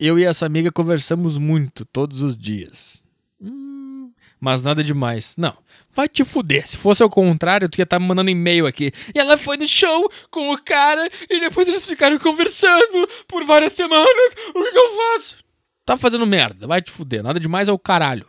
[0.01, 3.03] eu e essa amiga conversamos muito, todos os dias.
[3.39, 4.11] Hum,
[4.41, 5.35] mas nada demais.
[5.37, 5.55] Não.
[5.93, 6.67] Vai te fuder.
[6.67, 8.91] Se fosse ao contrário, tu ia estar me mandando e-mail aqui.
[9.15, 13.75] E ela foi no show com o cara e depois eles ficaram conversando por várias
[13.75, 14.35] semanas.
[14.55, 15.45] O que, que eu faço?
[15.85, 16.67] Tá fazendo merda.
[16.67, 17.23] Vai te fuder.
[17.23, 18.27] Nada demais é o caralho.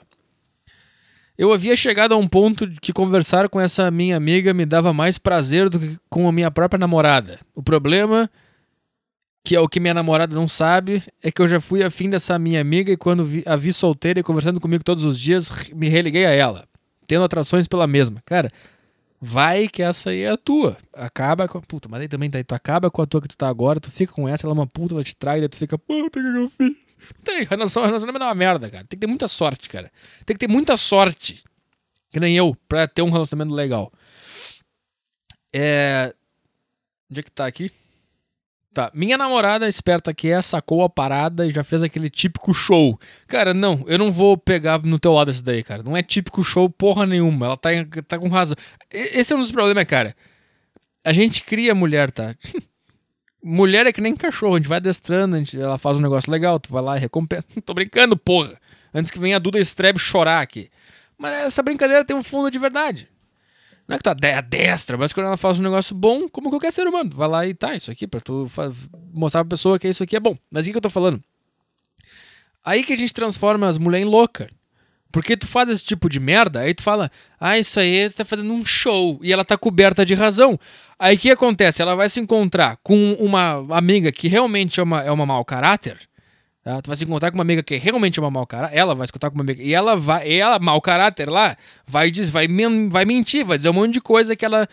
[1.38, 5.18] Eu havia chegado a um ponto que conversar com essa minha amiga me dava mais
[5.18, 7.40] prazer do que com a minha própria namorada.
[7.54, 8.30] O problema,
[9.44, 12.40] que é o que minha namorada não sabe, é que eu já fui afim dessa
[12.40, 15.90] minha amiga e quando vi- a vi solteira e conversando comigo todos os dias, me
[15.90, 16.66] religuei a ela,
[17.06, 18.22] tendo atrações pela mesma.
[18.26, 18.50] Cara,
[19.20, 20.78] vai que essa aí é a tua.
[20.94, 23.38] Acaba com a puta, mas aí também tá, tu acaba com a tua que tu
[23.38, 25.56] tá agora, tu fica com essa, ela é uma puta, ela te trai, daí tu
[25.56, 26.98] fica, puta, o que que eu fiz?
[27.24, 28.84] Tem, relacionamento é uma merda, cara.
[28.84, 29.92] Tem que ter muita sorte, cara.
[30.26, 31.44] Tem que ter muita sorte.
[32.12, 33.92] Que nem eu, pra ter um relacionamento legal.
[35.54, 36.14] É.
[37.10, 37.72] Onde é que tá aqui?
[38.76, 38.92] Tá.
[38.94, 43.00] Minha namorada, esperta que é, sacou a parada e já fez aquele típico show.
[43.26, 45.82] Cara, não, eu não vou pegar no teu lado esse daí, cara.
[45.82, 47.46] Não é típico show porra nenhuma.
[47.46, 47.70] Ela tá,
[48.06, 48.58] tá com razão.
[48.92, 50.14] Esse é um dos problemas, cara.
[51.06, 52.36] A gente cria mulher, tá?
[53.42, 56.60] Mulher é que nem cachorro, a gente vai adestrando, gente- ela faz um negócio legal,
[56.60, 57.48] tu vai lá e recompensa.
[57.64, 58.60] Tô brincando, porra.
[58.94, 60.70] Antes que venha a Duda Strebe chorar aqui.
[61.18, 63.08] Mas essa brincadeira tem um fundo de verdade.
[63.88, 66.72] Não é que tu ade- adestra, mas quando ela faz um negócio bom, como qualquer
[66.72, 68.48] ser humano, vai lá e tá, isso aqui, pra tu
[69.14, 70.36] mostrar pra pessoa que isso aqui é bom.
[70.50, 71.22] Mas o que, que eu tô falando?
[72.64, 74.50] Aí que a gente transforma as mulheres em louca.
[75.12, 77.10] Porque tu faz esse tipo de merda, aí tu fala,
[77.40, 79.18] ah, isso aí tá fazendo um show.
[79.24, 80.60] E ela tá coberta de razão.
[81.00, 81.82] Aí o que acontece?
[81.82, 85.98] Ela vai se encontrar com uma amiga que realmente é uma, é uma mau caráter.
[86.66, 86.82] Tá?
[86.82, 88.76] Tu vai se encontrar com uma amiga que realmente é uma mau caráter.
[88.76, 89.62] Ela vai se encontrar com uma amiga.
[89.64, 90.30] E ela vai.
[90.34, 91.56] Ela, mau caráter lá,
[91.88, 94.68] vai, diz, vai, men- vai mentir, vai dizer um monte de coisa que ela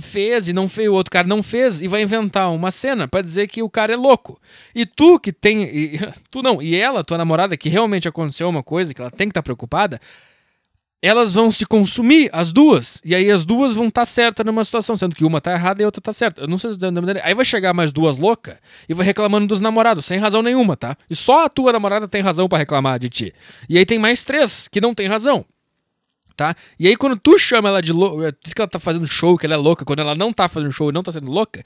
[0.00, 3.20] fez e não fez, o outro cara não fez, e vai inventar uma cena pra
[3.20, 4.40] dizer que o cara é louco.
[4.74, 5.64] E tu que tem.
[5.64, 5.98] e-
[6.30, 9.32] tu não, e ela, tua namorada, que realmente aconteceu uma coisa que ela tem que
[9.32, 10.00] estar preocupada,
[11.02, 13.02] elas vão se consumir, as duas.
[13.04, 15.84] E aí as duas vão estar certas numa situação, sendo que uma tá errada e
[15.84, 16.42] a outra tá certa.
[16.42, 17.20] Eu não sei se da maneira.
[17.24, 18.54] Aí vai chegar mais duas loucas
[18.88, 20.96] e vai reclamando dos namorados, sem razão nenhuma, tá?
[21.10, 23.34] E só a tua namorada tem razão pra reclamar de ti.
[23.68, 25.44] E aí tem mais três que não tem razão.
[26.36, 26.54] Tá?
[26.78, 29.46] E aí, quando tu chama ela de louca, diz que ela tá fazendo show, que
[29.46, 31.62] ela é louca, quando ela não tá fazendo show e não tá sendo louca,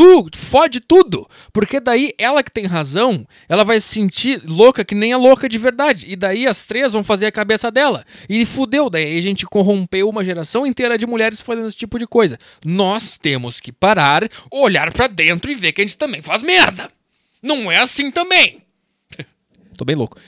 [0.00, 1.28] tu fode tudo.
[1.52, 5.48] Porque daí ela que tem razão, ela vai se sentir louca que nem a louca
[5.48, 6.06] de verdade.
[6.08, 8.04] E daí as três vão fazer a cabeça dela.
[8.28, 12.06] E fudeu, daí a gente corrompeu uma geração inteira de mulheres fazendo esse tipo de
[12.06, 12.38] coisa.
[12.64, 16.90] Nós temos que parar, olhar pra dentro e ver que a gente também faz merda.
[17.42, 18.62] Não é assim também.
[19.76, 20.18] Tô bem louco.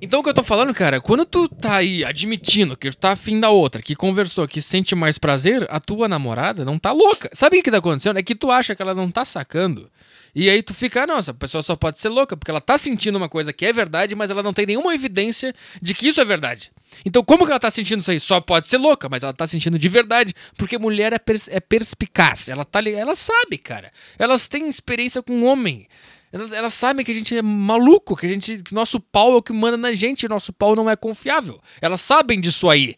[0.00, 3.10] Então o que eu tô falando, cara, quando tu tá aí admitindo que tu tá
[3.10, 7.28] afim da outra, que conversou, que sente mais prazer, a tua namorada não tá louca.
[7.32, 8.16] Sabe o que tá acontecendo?
[8.18, 9.90] É que tu acha que ela não tá sacando.
[10.34, 12.78] E aí tu fica, ah, não, essa pessoa só pode ser louca, porque ela tá
[12.78, 16.20] sentindo uma coisa que é verdade, mas ela não tem nenhuma evidência de que isso
[16.20, 16.70] é verdade.
[17.04, 18.20] Então, como que ela tá sentindo isso aí?
[18.20, 21.58] Só pode ser louca, mas ela tá sentindo de verdade, porque mulher é, pers é
[21.58, 22.48] perspicaz.
[22.48, 23.90] Ela tá ela sabe, cara.
[24.16, 25.88] Elas têm experiência com homem.
[26.32, 29.36] Elas, elas, sabem que a gente é maluco, que a gente, que nosso pau é
[29.36, 31.60] o que manda na gente, nosso pau não é confiável.
[31.80, 32.96] Elas sabem disso aí.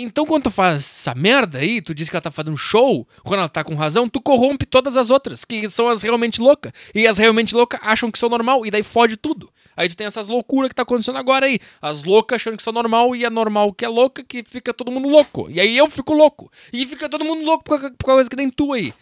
[0.00, 3.40] Então, quando tu faz essa merda aí, tu diz que ela tá fazendo show, quando
[3.40, 6.72] ela tá com razão, tu corrompe todas as outras, que são as realmente loucas.
[6.94, 9.52] E as realmente loucas acham que são normal, e daí fode tudo.
[9.76, 11.58] Aí tu tem essas loucuras que tá acontecendo agora aí.
[11.82, 14.90] As loucas achando que são normal, e a normal que é louca, que fica todo
[14.90, 15.48] mundo louco.
[15.50, 16.50] E aí eu fico louco.
[16.72, 18.94] E fica todo mundo louco por, causa que nem tu aí.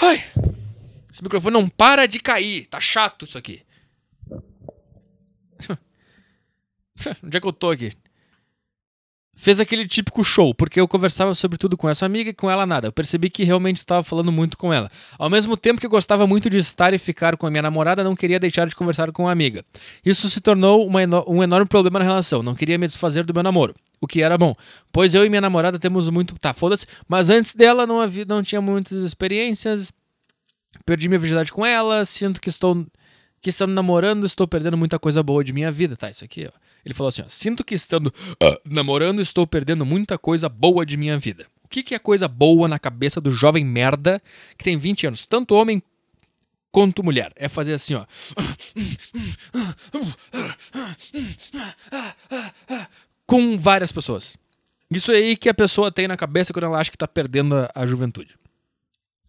[0.00, 0.22] Ai.
[1.12, 2.64] Esse microfone não para de cair.
[2.66, 3.60] Tá chato isso aqui.
[7.22, 7.92] Onde é que eu tô aqui?
[9.34, 12.64] Fez aquele típico show, porque eu conversava sobre tudo com essa amiga e com ela
[12.64, 12.86] nada.
[12.86, 14.90] Eu percebi que realmente estava falando muito com ela.
[15.18, 18.04] Ao mesmo tempo que eu gostava muito de estar e ficar com a minha namorada,
[18.04, 19.64] não queria deixar de conversar com a amiga.
[20.04, 20.88] Isso se tornou
[21.26, 22.42] um enorme problema na relação.
[22.42, 23.74] Não queria me desfazer do meu namoro.
[24.00, 24.54] O que era bom,
[24.90, 26.34] pois eu e minha namorada temos muito.
[26.38, 26.86] Tá, foda-se.
[27.08, 29.92] Mas antes dela não, havia, não tinha muitas experiências,
[30.84, 32.86] Perdi minha virgindade com ela, sinto que estou
[33.42, 35.96] que estando namorando, estou perdendo muita coisa boa de minha vida.
[35.96, 36.52] Tá, isso aqui, ó.
[36.84, 40.96] Ele falou assim, ó, sinto que estando uh, namorando, estou perdendo muita coisa boa de
[40.96, 41.46] minha vida.
[41.64, 44.22] O que, que é coisa boa na cabeça do jovem merda
[44.56, 45.82] que tem 20 anos, tanto homem
[46.70, 47.32] quanto mulher?
[47.36, 48.04] É fazer assim, ó.
[53.26, 54.36] Com várias pessoas.
[54.90, 57.70] Isso aí que a pessoa tem na cabeça quando ela acha que tá perdendo a,
[57.74, 58.36] a juventude.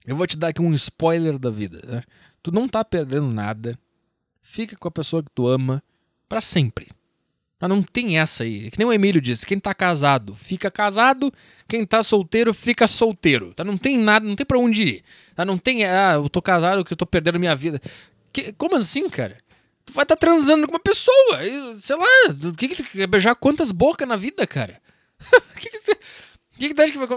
[0.05, 1.81] Eu vou te dar aqui um spoiler da vida.
[1.85, 2.03] Né?
[2.41, 3.77] Tu não tá perdendo nada.
[4.41, 5.81] Fica com a pessoa que tu ama
[6.27, 6.87] para sempre.
[7.59, 8.67] Mas não tem essa aí.
[8.67, 11.31] É que nem o Emílio disse: quem tá casado fica casado,
[11.65, 13.53] quem tá solteiro fica solteiro.
[13.53, 13.63] Tá?
[13.63, 15.03] Não tem nada, não tem pra onde ir.
[15.33, 15.45] Tá?
[15.45, 17.81] Não tem, ah, eu tô casado que eu tô perdendo minha vida.
[18.33, 19.37] Que, como assim, cara?
[19.85, 21.39] Tu vai estar tá transando com uma pessoa.
[21.77, 22.05] Sei lá,
[22.49, 24.81] o que, que tu quer beijar quantas bocas na vida, cara?
[25.55, 27.07] O que, que, que, que tu acha que vai.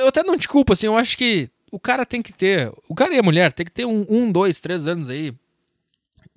[0.00, 2.72] Eu até não te culpo, assim, eu acho que o cara tem que ter.
[2.88, 5.32] O cara e a mulher tem que ter um, um dois, três anos aí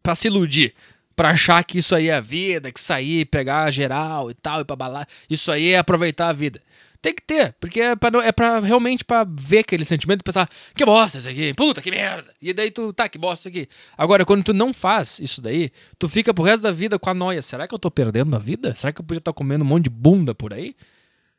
[0.02, 0.74] pra se iludir.
[1.16, 4.66] Pra achar que isso aí é a vida, que sair, pegar geral e tal, e
[4.66, 5.08] pra balar.
[5.30, 6.62] Isso aí é aproveitar a vida.
[7.04, 10.50] Tem que ter, porque é pra, é pra realmente pra ver aquele sentimento e pensar,
[10.74, 12.34] que bosta isso aqui, puta que merda.
[12.42, 13.70] E daí tu, tá, que bosta isso aqui.
[13.98, 15.70] Agora, quando tu não faz isso daí,
[16.00, 17.42] tu fica pro resto da vida com a noia.
[17.42, 18.74] Será que eu tô perdendo a vida?
[18.74, 20.76] Será que eu podia estar tá comendo um monte de bunda por aí?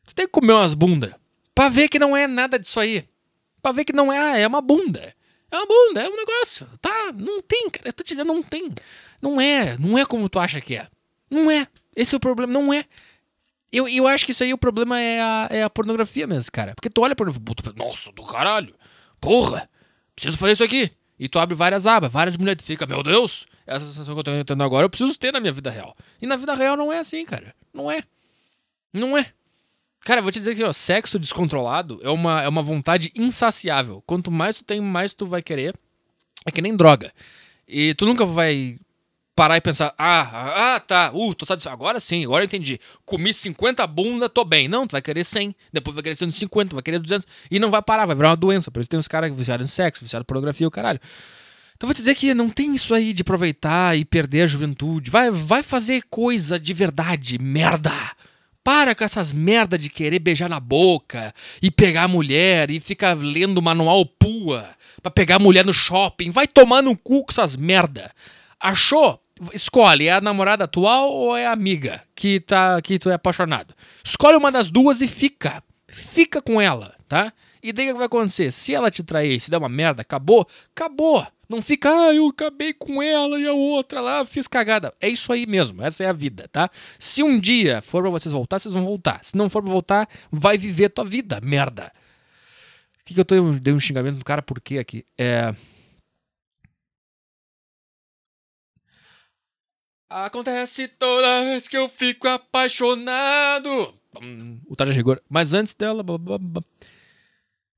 [0.06, 1.12] Tu tem que comer umas bundas
[1.54, 3.08] pra ver que não é nada disso aí
[3.64, 5.14] pra ver que não é, ah, é uma bunda.
[5.50, 6.66] É uma bunda, é um negócio.
[6.82, 7.12] Tá?
[7.16, 7.88] Não tem, cara.
[7.88, 8.70] Eu tô te dizendo, não tem.
[9.22, 9.78] Não é.
[9.78, 10.86] Não é como tu acha que é.
[11.30, 11.66] Não é.
[11.96, 12.52] Esse é o problema.
[12.52, 12.84] Não é.
[13.72, 16.74] Eu, eu acho que isso aí o problema é a, é a pornografia mesmo, cara.
[16.74, 18.74] Porque tu olha pra pornografia, nossa, do caralho.
[19.18, 19.68] Porra,
[20.14, 20.90] preciso fazer isso aqui.
[21.18, 24.24] E tu abre várias abas, várias mulheres, tu fica, meu Deus, essa sensação que eu
[24.24, 25.96] tô tendo agora eu preciso ter na minha vida real.
[26.20, 27.54] E na vida real não é assim, cara.
[27.72, 28.02] Não é.
[28.92, 29.32] Não é.
[30.04, 34.02] Cara, vou te dizer que ó, sexo descontrolado é uma, é uma vontade insaciável.
[34.06, 35.74] Quanto mais tu tem, mais tu vai querer.
[36.44, 37.10] É que nem droga.
[37.66, 38.78] E tu nunca vai
[39.34, 41.72] parar e pensar, ah, ah, tá, uh, tô satisfeito.
[41.72, 42.78] Agora sim, agora eu entendi.
[43.04, 44.68] Comi 50 bunda, tô bem.
[44.68, 47.26] Não, tu vai querer 100, depois vai querer 150, vai querer 200.
[47.50, 48.70] E não vai parar, vai virar uma doença.
[48.70, 51.00] Por isso tem uns caras viciados em sexo, viciados em pornografia, o caralho.
[51.76, 55.10] Então vou dizer que não tem isso aí de aproveitar e perder a juventude.
[55.10, 57.92] Vai, vai fazer coisa de verdade, merda.
[58.64, 63.14] Para com essas merda de querer beijar na boca e pegar a mulher e ficar
[63.14, 64.70] lendo manual pua
[65.02, 66.30] pra pegar a mulher no shopping.
[66.30, 68.10] Vai tomar no cu com essas merda.
[68.58, 69.20] Achou?
[69.52, 73.74] Escolhe, é a namorada atual ou é a amiga que, tá, que tu é apaixonado?
[74.02, 75.62] Escolhe uma das duas e fica.
[75.86, 77.32] Fica com ela, tá?
[77.62, 78.50] E daí o que vai acontecer?
[78.50, 80.46] Se ela te trair, se der uma merda, acabou?
[80.74, 81.26] Acabou.
[81.48, 84.92] Não fica, ah, eu acabei com ela e a outra lá, fiz cagada.
[85.00, 86.70] É isso aí mesmo, essa é a vida, tá?
[86.98, 89.24] Se um dia for pra vocês voltar, vocês vão voltar.
[89.24, 91.92] Se não for pra voltar, vai viver tua vida, merda.
[93.00, 95.04] O que, que eu tô, dei um xingamento no cara por quê aqui?
[95.18, 95.54] É.
[100.08, 103.94] Acontece toda vez que eu fico apaixonado.
[104.22, 105.20] Hum, O Tarja Rigor.
[105.28, 106.04] Mas antes dela.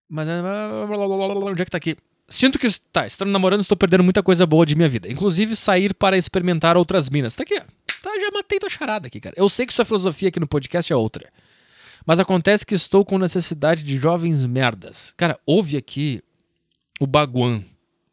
[0.09, 0.29] Mas.
[0.29, 1.97] é, Onde é que tá aqui?
[2.29, 2.69] Sinto que.
[2.93, 5.11] Tá, estando namorando, estou perdendo muita coisa boa de minha vida.
[5.11, 7.37] Inclusive sair para experimentar outras minas.
[7.37, 7.61] Tá aqui.
[8.03, 9.35] Tá, já matei tua charada aqui, cara.
[9.37, 11.33] Eu sei que sua filosofia aqui no podcast é outra.
[12.05, 15.13] Mas acontece que estou com necessidade de jovens merdas.
[15.17, 16.23] Cara, ouve aqui
[17.01, 17.63] o Baguan,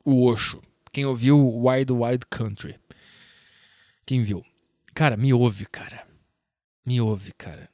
[0.03, 0.61] o Osho.
[0.91, 2.76] Quem ouviu Wide Wide Country.
[4.05, 4.43] Quem viu?
[4.93, 6.05] Cara, me ouve, cara.
[6.86, 7.70] Me ouve, cara.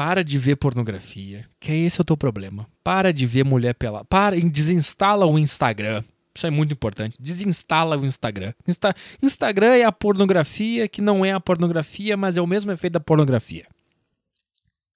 [0.00, 2.66] Para de ver pornografia, que esse é o teu problema.
[2.82, 4.02] Para de ver mulher pelada.
[4.06, 6.02] Para, desinstala o Instagram.
[6.34, 7.18] Isso é muito importante.
[7.20, 8.54] Desinstala o Instagram.
[8.66, 12.94] Insta- Instagram é a pornografia que não é a pornografia, mas é o mesmo efeito
[12.94, 13.66] da pornografia.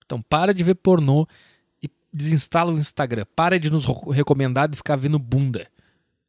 [0.07, 1.29] Então para de ver pornô
[1.83, 3.27] e desinstala o Instagram.
[3.37, 5.67] Para de nos recomendar de ficar vendo bunda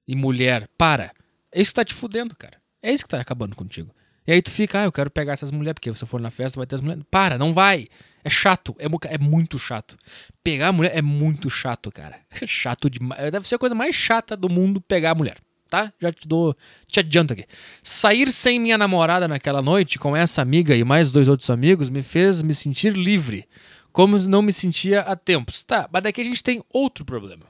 [0.05, 0.67] e mulher.
[0.77, 1.13] Para.
[1.49, 2.57] É isso que tá te fudendo, cara.
[2.83, 3.89] É isso que tá acabando contigo.
[4.27, 6.29] E aí tu fica, ah, eu quero pegar essas mulheres, porque se eu for na
[6.29, 7.05] festa vai ter as mulheres.
[7.09, 7.87] Para, não vai.
[8.25, 9.95] É chato, é, é muito chato.
[10.43, 12.19] Pegar a mulher é muito chato, cara.
[12.41, 13.31] É chato demais.
[13.31, 15.37] Deve ser a coisa mais chata do mundo pegar a mulher,
[15.69, 15.93] tá?
[16.01, 16.57] Já te dou,
[16.87, 17.45] te adianto aqui.
[17.83, 22.01] Sair sem minha namorada naquela noite com essa amiga e mais dois outros amigos me
[22.01, 23.47] fez me sentir livre,
[23.91, 25.61] como não me sentia há tempos.
[25.61, 27.45] Tá, mas daqui a gente tem outro problema.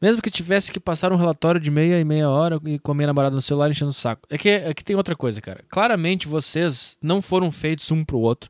[0.00, 2.94] Mesmo que tivesse que passar um relatório de meia e meia hora e com a
[2.94, 4.22] minha namorada no celular enchendo o saco.
[4.30, 5.64] É que, é que tem outra coisa, cara.
[5.68, 8.48] Claramente vocês não foram feitos um pro outro.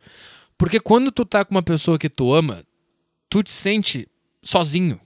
[0.59, 2.63] Porque quando tu tá com uma pessoa que tu ama,
[3.31, 4.09] tu te sente
[4.43, 5.01] sozinho.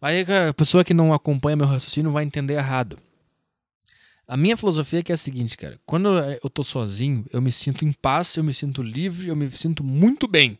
[0.00, 2.98] Aí a pessoa que não acompanha meu raciocínio vai entender errado.
[4.26, 5.78] A minha filosofia é que é a seguinte, cara.
[5.84, 6.08] Quando
[6.42, 9.84] eu tô sozinho, eu me sinto em paz, eu me sinto livre, eu me sinto
[9.84, 10.58] muito bem.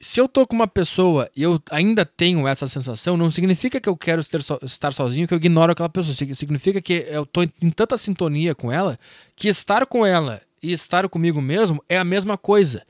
[0.00, 3.88] Se eu tô com uma pessoa e eu ainda tenho essa sensação, não significa que
[3.88, 6.14] eu quero estar sozinho, que eu ignoro aquela pessoa.
[6.14, 8.98] Sig- Significa que eu tô em tanta sintonia com ela
[9.36, 12.84] que estar com ela e estar comigo mesmo é a mesma coisa.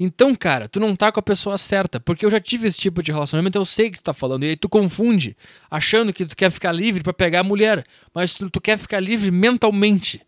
[0.00, 3.02] Então, cara, tu não tá com a pessoa certa, porque eu já tive esse tipo
[3.02, 5.36] de relacionamento, eu sei que tu tá falando, e aí tu confunde,
[5.68, 9.00] achando que tu quer ficar livre pra pegar a mulher, mas tu, tu quer ficar
[9.00, 10.22] livre mentalmente.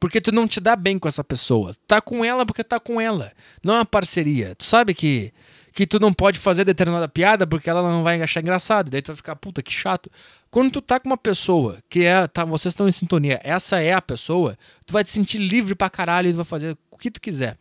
[0.00, 1.74] Porque tu não te dá bem com essa pessoa.
[1.86, 3.32] Tá com ela porque tá com ela.
[3.64, 4.54] Não é uma parceria.
[4.54, 5.32] Tu sabe que
[5.78, 8.90] que tu não pode fazer determinada piada porque ela não vai achar engraçado.
[8.90, 10.10] Daí tu vai ficar, puta, que chato.
[10.50, 13.92] Quando tu tá com uma pessoa que é, tá, vocês estão em sintonia, essa é
[13.92, 17.10] a pessoa, tu vai te sentir livre pra caralho e tu vai fazer o que
[17.10, 17.58] tu quiser.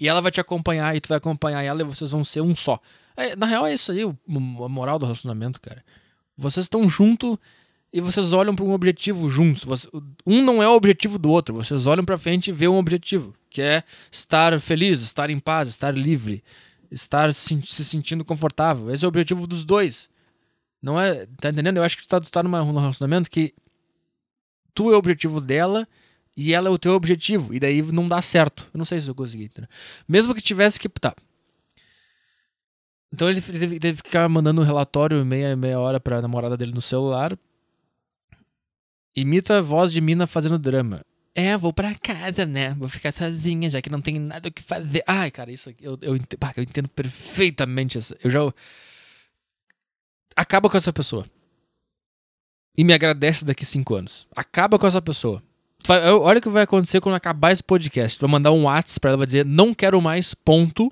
[0.00, 2.56] E ela vai te acompanhar e tu vai acompanhar ela e vocês vão ser um
[2.56, 2.80] só.
[3.14, 5.84] É, na real é isso aí, a moral do relacionamento, cara.
[6.36, 7.38] Vocês estão junto
[7.92, 9.64] e vocês olham para um objetivo juntos.
[9.64, 9.88] Você-
[10.26, 11.54] um não é o objetivo do outro.
[11.54, 15.68] Vocês olham para frente e vê um objetivo, que é estar feliz, estar em paz,
[15.68, 16.42] estar livre,
[16.90, 18.90] estar se, se sentindo confortável.
[18.90, 20.08] Esse é o objetivo dos dois.
[20.82, 21.76] Não é, tá entendendo?
[21.76, 23.54] Eu acho que tu tá, tu tá numa, num relacionamento que
[24.74, 25.86] tu é o objetivo dela
[26.36, 27.54] e ela é o teu objetivo.
[27.54, 28.68] E daí não dá certo.
[28.74, 29.50] Eu não sei se eu consegui.
[30.08, 30.88] Mesmo que tivesse que.
[30.88, 31.14] Tá.
[33.12, 36.72] Então ele teve, teve que ficar mandando um relatório meia, meia hora pra namorada dele
[36.72, 37.38] no celular.
[39.14, 41.02] Imita a voz de mina fazendo drama.
[41.34, 42.74] É, vou pra casa, né?
[42.74, 45.02] Vou ficar sozinha, já que não tem nada o que fazer.
[45.06, 47.98] Ai, cara, isso aqui, eu, eu, ente- pá, eu entendo perfeitamente.
[48.22, 48.40] Eu já.
[50.36, 51.24] Acaba com essa pessoa.
[52.76, 54.26] E me agradece daqui cinco anos.
[54.34, 55.42] Acaba com essa pessoa.
[56.22, 58.20] Olha o que vai acontecer quando acabar esse podcast.
[58.20, 60.90] Vai mandar um WhatsApp pra ela, vai dizer, não quero mais, ponto.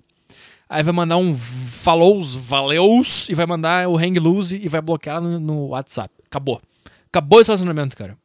[0.69, 5.17] Aí vai mandar um falows, valeus, e vai mandar o hang loose e vai bloquear
[5.17, 6.13] ela no, no WhatsApp.
[6.27, 6.61] Acabou.
[7.07, 8.17] Acabou esse relacionamento, cara.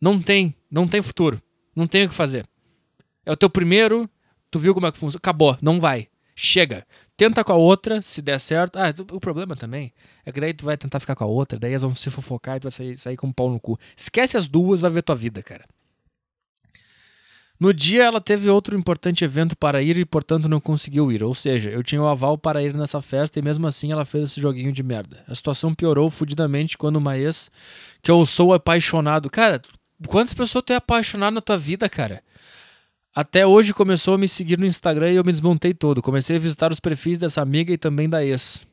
[0.00, 1.40] Não tem, não tem futuro.
[1.74, 2.46] Não tem o que fazer.
[3.24, 4.08] É o teu primeiro,
[4.50, 5.18] tu viu como é que funciona.
[5.18, 6.08] Acabou, não vai.
[6.34, 6.86] Chega.
[7.16, 8.76] Tenta com a outra, se der certo.
[8.76, 9.92] Ah, o problema também
[10.24, 12.56] é que daí tu vai tentar ficar com a outra, daí elas vão se fofocar
[12.56, 13.78] e tu vai sair, sair com um pau no cu.
[13.96, 15.64] Esquece as duas, vai ver tua vida, cara.
[17.58, 21.22] No dia ela teve outro importante evento para ir e, portanto, não conseguiu ir.
[21.22, 24.24] Ou seja, eu tinha o aval para ir nessa festa e mesmo assim ela fez
[24.24, 25.24] esse joguinho de merda.
[25.26, 27.50] A situação piorou fudidamente quando uma ex
[28.02, 29.30] que eu sou apaixonado.
[29.30, 29.62] Cara,
[30.06, 32.22] quantas pessoas tu é apaixonado na tua vida, cara?
[33.16, 36.02] Até hoje começou a me seguir no Instagram e eu me desmontei todo.
[36.02, 38.66] Comecei a visitar os perfis dessa amiga e também da ex.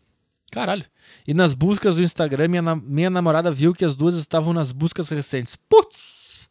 [0.51, 0.83] Caralho.
[1.25, 4.73] E nas buscas do Instagram, minha, na- minha namorada viu que as duas estavam nas
[4.73, 5.55] buscas recentes.
[5.55, 6.49] Putz!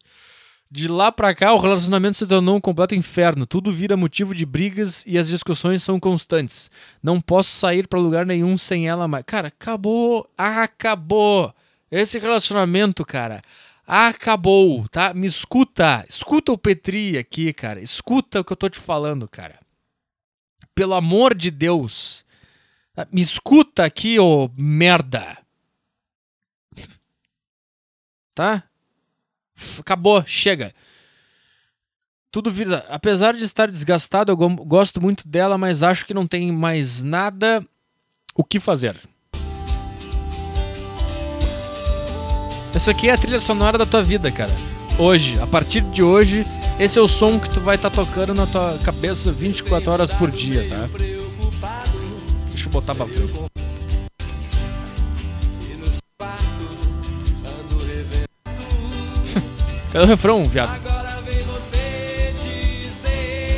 [0.70, 3.44] De lá pra cá, o relacionamento se tornou um completo inferno.
[3.46, 6.70] Tudo vira motivo de brigas e as discussões são constantes.
[7.02, 9.22] Não posso sair pra lugar nenhum sem ela mais.
[9.26, 10.26] Cara, acabou.
[10.38, 11.54] Acabou.
[11.90, 13.42] Esse relacionamento, cara,
[14.08, 15.12] acabou, tá?
[15.14, 16.04] Me escuta.
[16.08, 17.80] Escuta o Petri aqui, cara.
[17.80, 19.58] Escuta o que eu tô te falando, cara.
[20.74, 22.24] Pelo amor de Deus.
[23.10, 25.38] Me escuta aqui, ô merda.
[28.34, 28.64] Tá?
[29.78, 30.74] Acabou, chega.
[32.30, 32.78] Tudo vira.
[32.88, 37.02] Apesar de estar desgastado, eu go- gosto muito dela, mas acho que não tem mais
[37.02, 37.62] nada
[38.34, 38.96] o que fazer.
[42.74, 44.54] Essa aqui é a trilha sonora da tua vida, cara.
[44.98, 46.44] Hoje, a partir de hoje,
[46.78, 50.30] esse é o som que tu vai estar tocando na tua cabeça 24 horas por
[50.30, 50.88] dia, tá?
[52.48, 53.32] Deixa eu botar pra frente.
[59.92, 60.80] Cadê o refrão, viado?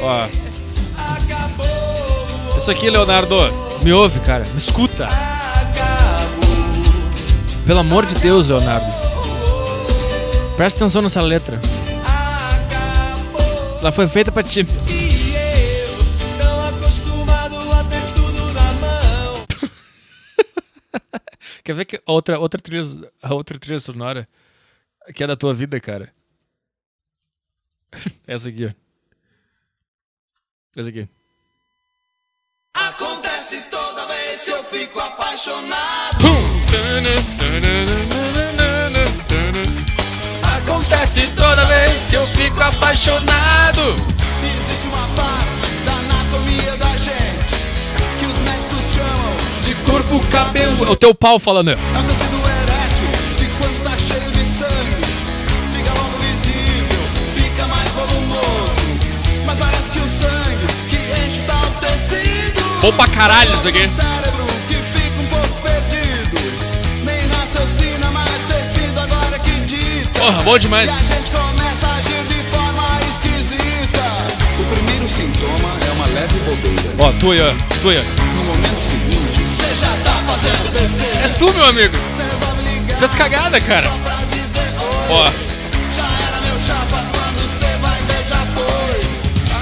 [0.02, 0.26] Ó.
[2.58, 3.36] Isso aqui, Leonardo,
[3.82, 4.44] me ouve, cara.
[4.44, 5.08] Me escuta.
[7.66, 8.93] Pelo amor de Deus, Leonardo.
[10.56, 11.60] Presta atenção nessa letra.
[13.80, 14.64] Ela foi feita pra ti.
[21.64, 22.82] Quer ver que a outra, outra, trilha,
[23.20, 24.28] a outra trilha sonora
[25.12, 26.14] que é da tua vida, cara?
[28.26, 28.70] Essa aqui, ó.
[30.76, 31.08] Essa aqui.
[32.74, 36.24] Acontece toda vez que eu fico apaixonado.
[40.66, 43.94] Acontece toda vez que eu fico apaixonado.
[44.42, 47.54] Existe uma parte da anatomia da gente
[48.18, 50.86] que os médicos chamam de Corpo, cabelo.
[50.86, 51.68] É o teu pau falando.
[51.70, 55.04] É o tecido erétil que quando tá cheio de sangue
[55.76, 57.02] fica logo visível,
[57.34, 58.86] fica mais volumoso.
[59.44, 62.80] Mas parece que o sangue que enche tal tecido.
[62.80, 63.86] Bom pra caralho isso aqui.
[70.24, 70.88] Porra, bom demais.
[70.90, 74.02] E a gente começa a agir de forma esquisita.
[74.58, 76.94] O primeiro sintoma é uma leve bobeira.
[76.98, 77.52] Ó, tu aí, ó.
[77.82, 78.02] Tu aí.
[78.34, 81.26] No momento seguinte, você já tá fazendo besteira.
[81.26, 81.94] É tu, meu amigo.
[82.62, 83.86] Ligar Fez cagada, cara.
[84.32, 84.66] dizer.
[85.10, 85.26] Ó.
[85.94, 89.00] Já era meu chapa quando você vai ver, já foi.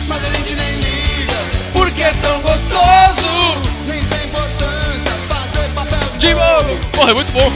[0.07, 1.39] Mas a gente nem liga,
[1.73, 3.59] Por que tão gostoso?
[3.89, 6.79] nem tem importância fazer papel De novo.
[6.93, 7.51] Porra, é muito bom.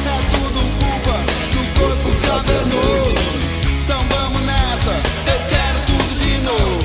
[2.27, 3.15] Cavernoso.
[3.85, 4.93] Então vamos nessa,
[5.27, 6.85] eu quero tudo de novo.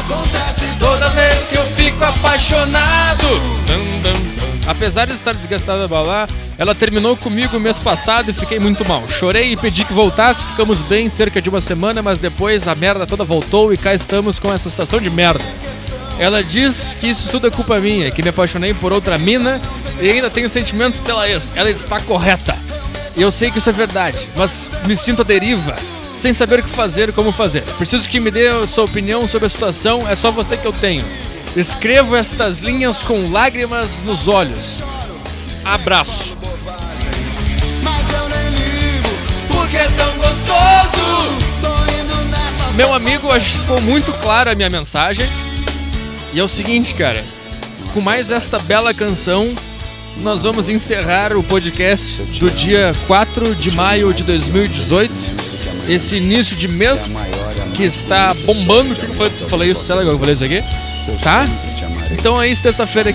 [0.00, 3.64] Acontece Toda vez que eu fico apaixonado.
[4.66, 9.06] Apesar de estar desgastada balá, ela terminou comigo mês passado e fiquei muito mal.
[9.08, 13.06] Chorei e pedi que voltasse, ficamos bem cerca de uma semana, mas depois a merda
[13.06, 15.44] toda voltou e cá estamos com essa situação de merda.
[16.18, 19.60] Ela diz que isso tudo é culpa minha, que me apaixonei por outra mina
[20.00, 21.52] e ainda tenho sentimentos pela ex.
[21.54, 22.63] Ela está correta.
[23.16, 25.76] E eu sei que isso é verdade, mas me sinto à deriva,
[26.12, 27.62] sem saber o que fazer e como fazer.
[27.62, 31.04] Preciso que me dê sua opinião sobre a situação, é só você que eu tenho.
[31.56, 34.82] Escrevo estas linhas com lágrimas nos olhos.
[35.64, 36.36] Abraço.
[36.40, 36.44] É.
[42.74, 45.24] Meu amigo, acho que ficou muito clara a minha mensagem.
[46.32, 47.24] E é o seguinte, cara.
[47.92, 49.54] Com mais esta bela canção,
[50.18, 55.12] nós vamos encerrar o podcast do dia 4 de maio de 2018.
[55.88, 57.24] Esse início de mês
[57.74, 58.94] que está bombando.
[58.94, 60.62] Que eu falei, isso, sei lá eu falei isso aqui?
[61.22, 61.46] Tá?
[62.12, 63.12] Então aí, sexta-feira,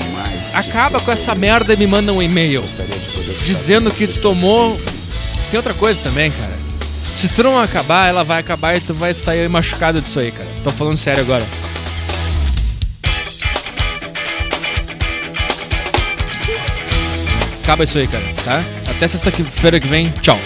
[0.53, 2.63] acaba com essa merda e me manda um e-mail
[3.45, 4.79] dizendo que tu tomou.
[5.49, 6.59] Tem outra coisa também, cara.
[7.13, 10.47] Se tu não acabar, ela vai acabar e tu vai sair machucado disso aí, cara.
[10.63, 11.45] Tô falando sério agora.
[17.69, 18.63] Acaba isso aí, cara, tá?
[18.89, 20.09] Até sexta-feira que vem.
[20.23, 20.39] Tchau.